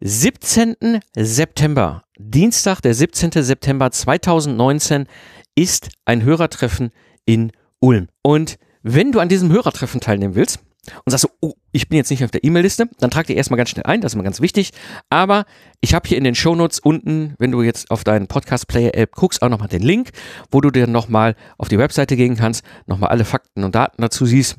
17. 0.00 1.00
September. 1.16 2.05
Dienstag, 2.18 2.80
der 2.80 2.94
17. 2.94 3.30
September 3.32 3.90
2019 3.90 5.06
ist 5.54 5.90
ein 6.04 6.22
Hörertreffen 6.22 6.90
in 7.24 7.52
Ulm. 7.80 8.08
Und 8.22 8.56
wenn 8.82 9.12
du 9.12 9.20
an 9.20 9.28
diesem 9.28 9.50
Hörertreffen 9.52 10.00
teilnehmen 10.00 10.34
willst, 10.34 10.60
und 11.04 11.10
sagst 11.10 11.22
so, 11.22 11.30
oh, 11.40 11.54
ich 11.72 11.88
bin 11.88 11.96
jetzt 11.96 12.10
nicht 12.10 12.22
auf 12.24 12.30
der 12.30 12.44
E-Mail-Liste, 12.44 12.88
dann 13.00 13.10
trag 13.10 13.26
dir 13.26 13.34
erstmal 13.34 13.56
ganz 13.56 13.70
schnell 13.70 13.84
ein, 13.86 14.00
das 14.00 14.12
ist 14.12 14.14
immer 14.14 14.22
ganz 14.22 14.40
wichtig. 14.40 14.70
Aber 15.10 15.44
ich 15.80 15.94
habe 15.94 16.08
hier 16.08 16.16
in 16.16 16.22
den 16.22 16.36
Shownotes 16.36 16.78
unten, 16.78 17.34
wenn 17.38 17.50
du 17.50 17.62
jetzt 17.62 17.90
auf 17.90 18.04
deinen 18.04 18.28
Podcast-Player-App 18.28 19.12
guckst, 19.16 19.42
auch 19.42 19.48
nochmal 19.48 19.68
den 19.68 19.82
Link, 19.82 20.10
wo 20.52 20.60
du 20.60 20.70
dir 20.70 20.86
nochmal 20.86 21.34
auf 21.58 21.68
die 21.68 21.78
Webseite 21.78 22.16
gehen 22.16 22.36
kannst, 22.36 22.64
nochmal 22.86 23.10
alle 23.10 23.24
Fakten 23.24 23.64
und 23.64 23.74
Daten 23.74 24.00
dazu 24.00 24.26
siehst 24.26 24.56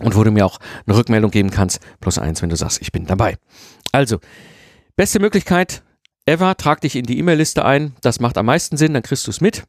und 0.00 0.16
wo 0.16 0.24
du 0.24 0.30
mir 0.30 0.46
auch 0.46 0.58
eine 0.86 0.96
Rückmeldung 0.96 1.30
geben 1.30 1.50
kannst, 1.50 1.80
plus 2.00 2.18
eins, 2.18 2.40
wenn 2.40 2.48
du 2.48 2.56
sagst, 2.56 2.80
ich 2.80 2.90
bin 2.90 3.06
dabei. 3.06 3.36
Also, 3.92 4.18
beste 4.96 5.20
Möglichkeit 5.20 5.82
ever, 6.26 6.56
trag 6.56 6.80
dich 6.80 6.96
in 6.96 7.06
die 7.06 7.18
E-Mail-Liste 7.18 7.64
ein, 7.64 7.94
das 8.02 8.20
macht 8.20 8.38
am 8.38 8.46
meisten 8.46 8.76
Sinn, 8.76 8.94
dann 8.94 9.02
kriegst 9.02 9.26
du 9.26 9.30
es 9.30 9.40
mit. 9.40 9.64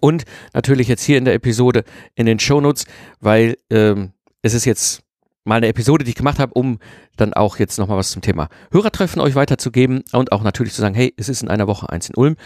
Und 0.00 0.24
natürlich 0.52 0.88
jetzt 0.88 1.04
hier 1.04 1.18
in 1.18 1.24
der 1.24 1.34
Episode 1.34 1.84
in 2.14 2.26
den 2.26 2.38
Shownotes, 2.38 2.86
weil 3.20 3.56
ähm, 3.70 4.12
es 4.42 4.54
ist 4.54 4.64
jetzt 4.64 5.04
mal 5.44 5.56
eine 5.56 5.68
Episode, 5.68 6.04
die 6.04 6.10
ich 6.10 6.16
gemacht 6.16 6.38
habe, 6.38 6.54
um 6.54 6.78
dann 7.16 7.34
auch 7.34 7.58
jetzt 7.58 7.78
nochmal 7.78 7.98
was 7.98 8.10
zum 8.10 8.22
Thema 8.22 8.48
Hörertreffen 8.72 9.20
euch 9.20 9.34
weiterzugeben 9.34 10.02
und 10.12 10.32
auch 10.32 10.42
natürlich 10.42 10.72
zu 10.72 10.80
sagen, 10.80 10.94
hey, 10.94 11.12
es 11.16 11.28
ist 11.28 11.42
in 11.42 11.48
einer 11.48 11.66
Woche 11.66 11.90
eins 11.90 12.08
in 12.08 12.16
Ulm, 12.16 12.36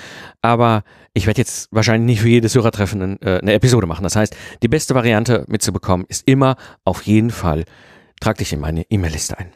aber 0.42 0.82
ich 1.14 1.26
werde 1.26 1.40
jetzt 1.40 1.68
wahrscheinlich 1.70 2.06
nicht 2.06 2.22
für 2.22 2.28
jedes 2.28 2.54
Hörertreffen 2.54 3.22
äh, 3.22 3.38
eine 3.40 3.52
Episode 3.54 3.86
machen. 3.86 4.02
Das 4.02 4.16
heißt, 4.16 4.36
die 4.62 4.68
beste 4.68 4.94
Variante 4.94 5.44
mitzubekommen 5.48 6.06
ist 6.08 6.26
immer 6.26 6.56
auf 6.84 7.02
jeden 7.02 7.30
Fall, 7.30 7.64
trag 8.20 8.38
dich 8.38 8.52
in 8.52 8.60
meine 8.60 8.82
E-Mail-Liste 8.90 9.38
ein. 9.38 9.52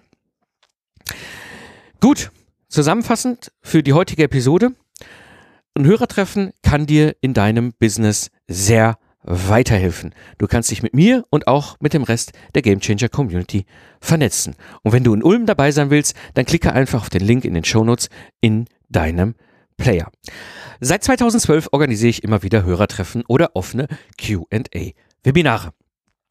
Gut, 2.01 2.31
zusammenfassend 2.73 3.53
für 3.61 3.83
die 3.83 3.93
heutige 3.93 4.25
Episode. 4.25 4.73
Ein 5.75 5.87
Hörertreffen 5.87 6.53
kann 6.63 6.87
dir 6.87 7.15
in 7.21 7.35
deinem 7.35 7.73
Business 7.75 8.31
sehr 8.49 8.99
weiterhelfen. 9.23 10.15
Du 10.39 10.47
kannst 10.47 10.71
dich 10.71 10.83
mit 10.83 10.95
mir 10.95 11.25
und 11.31 11.47
auch 11.47 11.77
mit 11.81 11.93
dem 11.93 12.03
Rest 12.03 12.33
der 12.55 12.63
Gamechanger 12.63 13.09
Community 13.09 13.67
vernetzen. 14.01 14.57
Und 14.83 14.93
wenn 14.93 15.05
du 15.05 15.15
in 15.15 15.23
Ulm 15.23 15.47
dabei 15.47 15.71
sein 15.71 15.91
willst, 15.91 16.17
dann 16.35 16.47
klicke 16.47 16.73
einfach 16.73 17.03
auf 17.03 17.11
den 17.11 17.23
Link 17.23 17.45
in 17.45 17.55
den 17.55 17.65
Shownotes 17.65 18.09
in 18.41 18.67
deinem 18.89 19.35
Player. 19.77 20.11
Seit 20.81 21.05
2012 21.05 21.69
organisiere 21.73 22.11
ich 22.11 22.25
immer 22.25 22.43
wieder 22.43 22.65
Hörertreffen 22.65 23.23
oder 23.29 23.51
offene 23.55 23.87
Q&A-Webinare. 24.21 25.73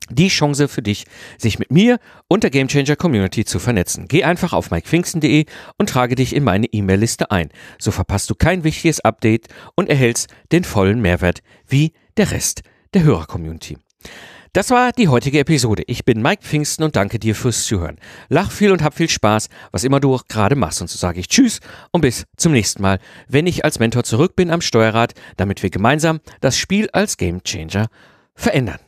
Die 0.09 0.27
Chance 0.27 0.67
für 0.67 0.81
dich, 0.81 1.05
sich 1.37 1.59
mit 1.59 1.71
mir 1.71 1.99
und 2.27 2.43
der 2.43 2.49
Gamechanger 2.49 2.95
Community 2.95 3.45
zu 3.45 3.59
vernetzen. 3.59 4.07
Geh 4.07 4.23
einfach 4.23 4.53
auf 4.53 4.71
mikepfingsten.de 4.71 5.45
und 5.77 5.89
trage 5.89 6.15
dich 6.15 6.35
in 6.35 6.43
meine 6.43 6.67
E-Mail-Liste 6.67 7.31
ein. 7.31 7.49
So 7.79 7.91
verpasst 7.91 8.29
du 8.29 8.35
kein 8.35 8.63
wichtiges 8.63 8.99
Update 8.99 9.47
und 9.75 9.89
erhältst 9.89 10.29
den 10.51 10.63
vollen 10.63 11.01
Mehrwert 11.01 11.39
wie 11.67 11.93
der 12.17 12.31
Rest 12.31 12.63
der 12.93 13.03
Hörer-Community. 13.03 13.77
Das 14.53 14.69
war 14.69 14.91
die 14.91 15.07
heutige 15.07 15.39
Episode. 15.39 15.83
Ich 15.87 16.03
bin 16.03 16.21
Mike 16.21 16.43
Pfingsten 16.43 16.83
und 16.83 16.97
danke 16.97 17.19
dir 17.19 17.35
fürs 17.35 17.63
Zuhören. 17.63 17.97
Lach 18.27 18.51
viel 18.51 18.73
und 18.73 18.83
hab 18.83 18.93
viel 18.93 19.07
Spaß, 19.07 19.47
was 19.71 19.85
immer 19.85 20.01
du 20.01 20.13
auch 20.13 20.27
gerade 20.27 20.57
machst. 20.57 20.81
Und 20.81 20.89
so 20.89 20.97
sage 20.97 21.21
ich 21.21 21.29
Tschüss 21.29 21.61
und 21.91 22.01
bis 22.01 22.25
zum 22.35 22.51
nächsten 22.51 22.81
Mal, 22.81 22.99
wenn 23.29 23.47
ich 23.47 23.63
als 23.63 23.79
Mentor 23.79 24.03
zurück 24.03 24.35
bin 24.35 24.51
am 24.51 24.59
Steuerrad, 24.59 25.13
damit 25.37 25.63
wir 25.63 25.69
gemeinsam 25.69 26.19
das 26.41 26.57
Spiel 26.57 26.89
als 26.91 27.15
Gamechanger 27.15 27.87
verändern. 28.35 28.79